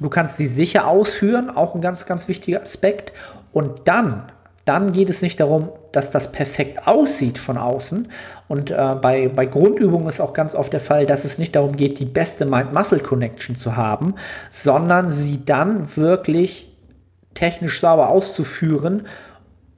[0.00, 3.12] Du kannst sie sicher ausführen, auch ein ganz, ganz wichtiger Aspekt.
[3.52, 4.32] Und dann
[4.68, 8.08] dann geht es nicht darum, dass das perfekt aussieht von außen.
[8.48, 11.76] Und äh, bei, bei Grundübungen ist auch ganz oft der Fall, dass es nicht darum
[11.76, 14.14] geht, die beste Mind-Muscle-Connection zu haben,
[14.50, 16.76] sondern sie dann wirklich
[17.32, 19.06] technisch sauber auszuführen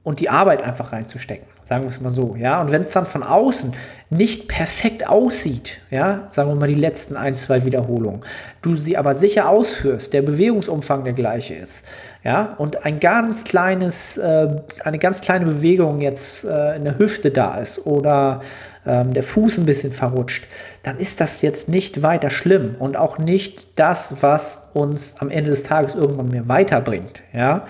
[0.03, 1.47] und die Arbeit einfach reinzustecken.
[1.63, 2.61] Sagen wir es mal so, ja.
[2.61, 3.73] Und wenn es dann von außen
[4.09, 8.21] nicht perfekt aussieht, ja, sagen wir mal die letzten ein, zwei Wiederholungen,
[8.61, 11.85] du sie aber sicher ausführst, der Bewegungsumfang der gleiche ist,
[12.23, 17.31] ja, und ein ganz kleines, äh, eine ganz kleine Bewegung jetzt äh, in der Hüfte
[17.31, 18.41] da ist oder
[18.85, 20.45] ähm, der Fuß ein bisschen verrutscht,
[20.83, 25.51] dann ist das jetzt nicht weiter schlimm und auch nicht das, was uns am Ende
[25.51, 27.65] des Tages irgendwann mehr weiterbringt, ja.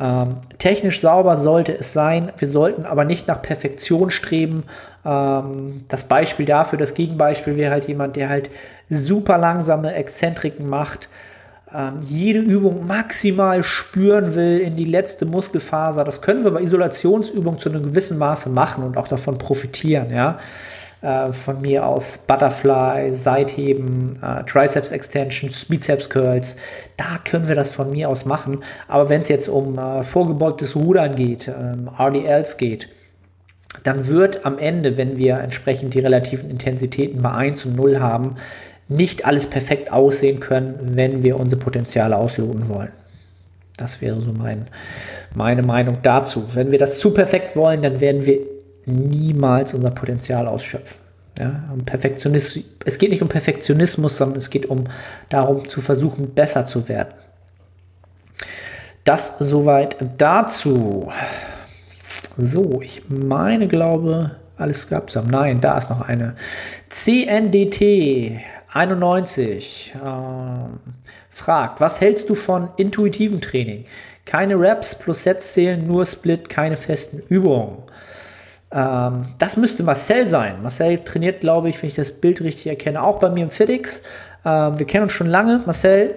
[0.00, 2.32] Ähm, technisch sauber sollte es sein.
[2.38, 4.64] Wir sollten aber nicht nach Perfektion streben.
[5.04, 8.50] Ähm, das Beispiel dafür, das Gegenbeispiel wäre halt jemand, der halt
[8.88, 11.08] super langsame Exzentriken macht,
[11.72, 16.04] ähm, jede Übung maximal spüren will in die letzte Muskelfaser.
[16.04, 20.10] Das können wir bei Isolationsübungen zu einem gewissen Maße machen und auch davon profitieren.
[20.10, 20.38] Ja?
[21.04, 26.56] Äh, von mir aus Butterfly, Seitheben, äh, Triceps Extensions, Bizeps Curls.
[26.96, 28.62] Da können wir das von mir aus machen.
[28.88, 32.88] Aber wenn es jetzt um äh, vorgebeugtes Rudern geht, ähm, RDLs geht,
[33.82, 38.36] dann wird am Ende, wenn wir entsprechend die relativen Intensitäten bei 1 und 0 haben,
[38.88, 42.92] nicht alles perfekt aussehen können, wenn wir unsere Potenziale ausloten wollen.
[43.76, 44.68] Das wäre so mein,
[45.34, 46.44] meine Meinung dazu.
[46.54, 48.53] Wenn wir das zu perfekt wollen, dann werden wir
[48.86, 51.00] niemals unser Potenzial ausschöpfen.
[51.38, 54.84] Ja, um Perfektionismus, es geht nicht um Perfektionismus, sondern es geht um
[55.30, 57.14] darum zu versuchen, besser zu werden.
[59.02, 61.10] Das soweit dazu.
[62.38, 65.16] So, ich meine, glaube, alles gab es.
[65.16, 66.36] Nein, da ist noch eine.
[66.88, 68.40] CNDT
[68.72, 70.80] 91 ähm,
[71.30, 73.84] fragt, was hältst du von intuitivem Training?
[74.24, 77.78] Keine Raps plus Sets zählen, nur Split, keine festen Übungen.
[78.70, 80.62] Ähm, das müsste Marcel sein.
[80.62, 84.02] Marcel trainiert, glaube ich, wenn ich das Bild richtig erkenne, auch bei mir im FitX.
[84.44, 85.62] Ähm, wir kennen uns schon lange.
[85.66, 86.14] Marcel,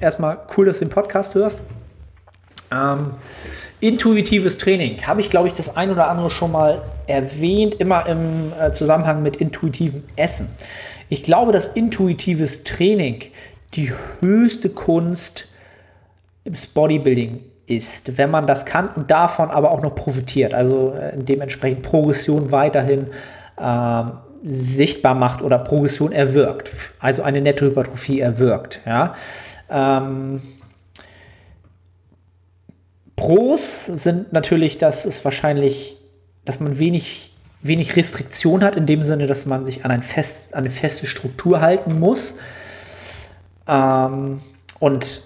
[0.00, 1.62] erstmal cool, dass du den Podcast hörst.
[2.72, 3.14] Ähm,
[3.80, 8.52] intuitives Training habe ich, glaube ich, das ein oder andere schon mal erwähnt, immer im
[8.60, 10.48] äh, Zusammenhang mit intuitivem Essen.
[11.08, 13.20] Ich glaube, dass intuitives Training
[13.74, 15.46] die höchste Kunst
[16.44, 21.16] im Bodybuilding ist, wenn man das kann und davon aber auch noch profitiert, also äh,
[21.16, 23.08] dementsprechend Progression weiterhin
[23.60, 24.12] ähm,
[24.44, 28.80] sichtbar macht oder Progression erwirkt, also eine Nettohypertrophie erwirkt.
[28.86, 29.14] Ja.
[29.68, 30.40] Ähm,
[33.16, 35.98] Pros sind natürlich, dass es wahrscheinlich,
[36.44, 40.54] dass man wenig, wenig Restriktion hat, in dem Sinne, dass man sich an, ein fest,
[40.54, 42.38] an eine feste Struktur halten muss.
[43.66, 44.40] Ähm,
[44.78, 45.22] und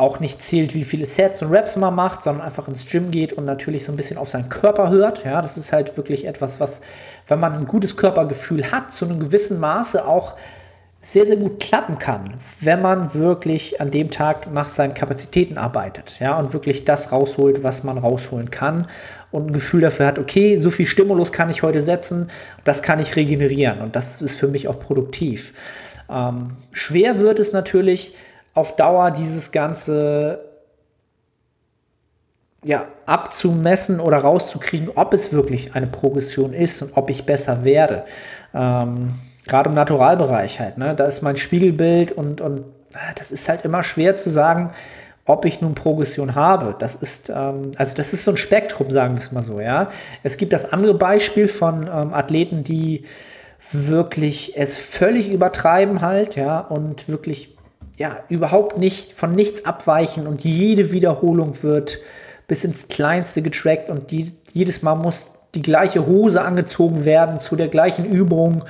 [0.00, 3.32] auch nicht zählt, wie viele Sets und Reps man macht, sondern einfach ins Gym geht
[3.34, 5.24] und natürlich so ein bisschen auf seinen Körper hört.
[5.24, 6.80] Ja, das ist halt wirklich etwas, was,
[7.28, 10.36] wenn man ein gutes Körpergefühl hat, zu einem gewissen Maße auch
[11.02, 16.20] sehr, sehr gut klappen kann, wenn man wirklich an dem Tag nach seinen Kapazitäten arbeitet,
[16.20, 18.86] ja, und wirklich das rausholt, was man rausholen kann
[19.30, 22.28] und ein Gefühl dafür hat, okay, so viel Stimulus kann ich heute setzen,
[22.64, 25.54] das kann ich regenerieren und das ist für mich auch produktiv.
[26.10, 28.12] Ähm, schwer wird es natürlich,
[28.60, 30.44] auf Dauer dieses Ganze
[32.62, 38.04] ja, abzumessen oder rauszukriegen, ob es wirklich eine Progression ist und ob ich besser werde.
[38.54, 39.14] Ähm,
[39.46, 40.94] Gerade im Naturalbereich halt, ne?
[40.94, 42.64] da ist mein Spiegelbild und, und
[43.16, 44.72] das ist halt immer schwer zu sagen,
[45.24, 46.76] ob ich nun Progression habe.
[46.78, 49.88] Das ist, ähm, also das ist so ein Spektrum, sagen wir es mal so, ja.
[50.22, 53.04] Es gibt das andere Beispiel von ähm, Athleten, die
[53.72, 57.56] wirklich es völlig übertreiben halt, ja, und wirklich
[58.00, 61.98] ja, überhaupt nicht von nichts abweichen und jede Wiederholung wird
[62.48, 67.56] bis ins Kleinste getrackt und die, jedes Mal muss die gleiche Hose angezogen werden zu
[67.56, 68.64] der gleichen Übung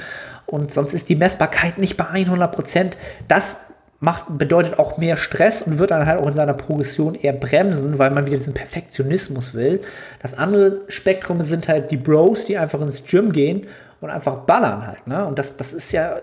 [0.46, 2.96] und sonst ist die Messbarkeit nicht bei 100 Prozent.
[3.28, 3.58] Das
[4.00, 8.00] macht, bedeutet auch mehr Stress und wird dann halt auch in seiner Progression eher bremsen,
[8.00, 9.80] weil man wieder diesen Perfektionismus will.
[10.20, 13.68] Das andere Spektrum sind halt die Bros, die einfach ins Gym gehen
[14.00, 15.06] und einfach ballern halt.
[15.06, 15.24] Ne?
[15.24, 16.20] Und das, das ist ja,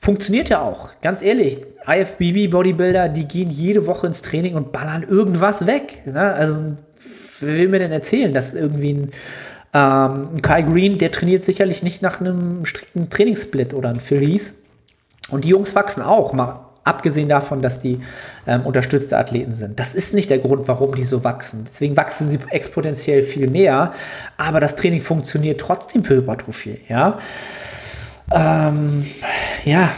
[0.00, 1.00] funktioniert ja auch.
[1.00, 6.02] Ganz ehrlich, IFBB Bodybuilder, die gehen jede Woche ins Training und ballern irgendwas weg.
[6.06, 6.20] Ne?
[6.20, 6.76] Also,
[7.40, 9.10] wer will mir denn erzählen, dass irgendwie ein,
[9.72, 14.38] ähm, Kai Green, der trainiert sicherlich nicht nach einem strikten Trainingssplit oder ein Phil
[15.30, 18.00] Und die Jungs wachsen auch, mal abgesehen davon, dass die
[18.46, 19.78] ähm, unterstützte Athleten sind.
[19.80, 21.64] Das ist nicht der Grund, warum die so wachsen.
[21.66, 23.92] Deswegen wachsen sie exponentiell viel mehr,
[24.36, 26.80] aber das Training funktioniert trotzdem für Hypertrophie.
[26.88, 27.18] Ja,
[28.32, 29.04] ähm,
[29.64, 29.90] ja.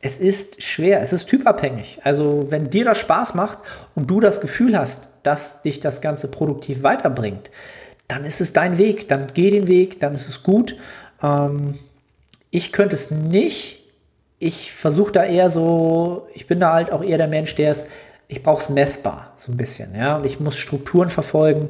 [0.00, 1.98] Es ist schwer, es ist typabhängig.
[2.04, 3.60] Also, wenn dir das Spaß macht
[3.94, 7.50] und du das Gefühl hast, dass dich das Ganze produktiv weiterbringt,
[8.06, 9.08] dann ist es dein Weg.
[9.08, 10.76] Dann geh den Weg, dann ist es gut.
[11.22, 11.78] Ähm,
[12.50, 13.83] ich könnte es nicht,
[14.38, 17.88] ich versuche da eher so, ich bin da halt auch eher der Mensch, der es,
[18.28, 20.16] ich brauche es messbar, so ein bisschen, ja.
[20.16, 21.68] Und ich muss Strukturen verfolgen,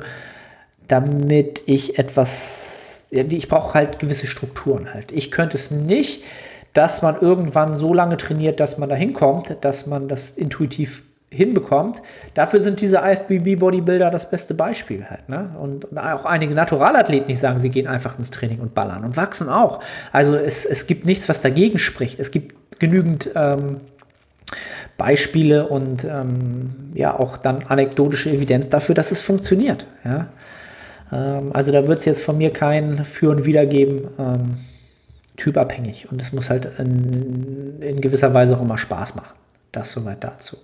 [0.88, 5.12] damit ich etwas, ich brauche halt gewisse Strukturen halt.
[5.12, 6.22] Ich könnte es nicht,
[6.72, 11.02] dass man irgendwann so lange trainiert, dass man da hinkommt, dass man das intuitiv
[11.35, 12.03] hinbekommt.
[12.35, 15.28] Dafür sind diese IFBB-Bodybuilder das beste Beispiel halt.
[15.28, 15.51] Ne?
[15.61, 19.16] Und, und, auch einige Naturalathleten, die sagen, sie gehen einfach ins Training und ballern und
[19.16, 19.80] wachsen auch.
[20.12, 22.20] Also es, es gibt nichts, was dagegen spricht.
[22.20, 23.80] Es gibt genügend ähm,
[24.97, 29.87] Beispiele und ähm, ja auch dann anekdotische Evidenz dafür, dass es funktioniert.
[30.05, 30.28] Ja?
[31.12, 34.09] Ähm, also da wird es jetzt von mir kein Für und Wider geben.
[34.18, 34.55] Ähm,
[35.37, 39.35] typabhängig und es muss halt in, in gewisser Weise auch immer Spaß machen.
[39.72, 40.57] Das soweit dazu.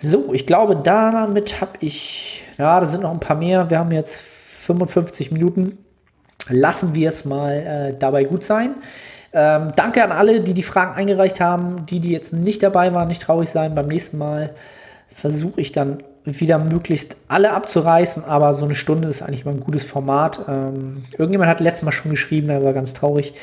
[0.00, 3.68] So, ich glaube, damit habe ich, ja, da sind noch ein paar mehr.
[3.68, 5.78] Wir haben jetzt 55 Minuten.
[6.48, 8.76] Lassen wir es mal äh, dabei gut sein.
[9.32, 11.84] Ähm, danke an alle, die die Fragen eingereicht haben.
[11.86, 13.74] Die, die jetzt nicht dabei waren, nicht traurig sein.
[13.74, 14.54] Beim nächsten Mal
[15.10, 19.60] versuche ich dann wieder möglichst alle abzureißen, aber so eine Stunde ist eigentlich mal ein
[19.60, 20.40] gutes Format.
[20.46, 23.34] Ähm, irgendjemand hat letztes Mal schon geschrieben, der war ganz traurig.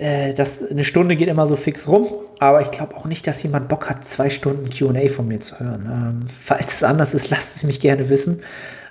[0.00, 3.42] Äh, das, eine Stunde geht immer so fix rum, aber ich glaube auch nicht, dass
[3.42, 5.86] jemand Bock hat, zwei Stunden QA von mir zu hören.
[5.86, 8.40] Ähm, falls es anders ist, lasst es mich gerne wissen.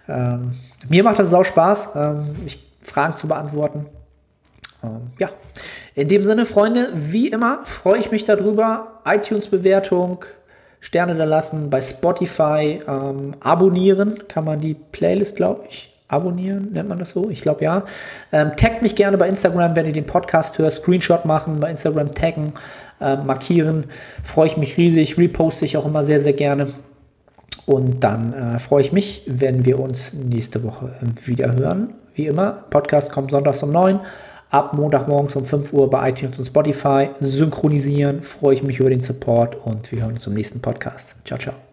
[0.07, 0.51] Ähm,
[0.87, 3.87] mir macht das auch Spaß, ähm, mich Fragen zu beantworten.
[4.83, 5.29] Ähm, ja,
[5.95, 9.01] in dem Sinne, Freunde, wie immer freue ich mich darüber.
[9.03, 10.25] iTunes-Bewertung,
[10.79, 16.89] Sterne da lassen, bei Spotify ähm, abonnieren kann man die Playlist, glaube ich abonnieren, nennt
[16.89, 17.29] man das so?
[17.29, 17.85] Ich glaube ja.
[18.31, 20.73] Ähm, taggt mich gerne bei Instagram, wenn ihr den Podcast hört.
[20.73, 22.53] Screenshot machen, bei Instagram taggen,
[22.99, 23.85] äh, markieren.
[24.23, 25.17] Freue ich mich riesig.
[25.17, 26.67] Reposte ich auch immer sehr, sehr gerne.
[27.65, 30.91] Und dann äh, freue ich mich, wenn wir uns nächste Woche
[31.25, 31.93] wieder hören.
[32.15, 33.99] Wie immer, Podcast kommt sonntags um 9
[34.49, 37.09] ab Montagmorgens um 5 Uhr bei iTunes und Spotify.
[37.19, 38.23] Synchronisieren.
[38.23, 41.15] Freue ich mich über den Support und wir hören uns zum nächsten Podcast.
[41.25, 41.68] Ciao, ciao.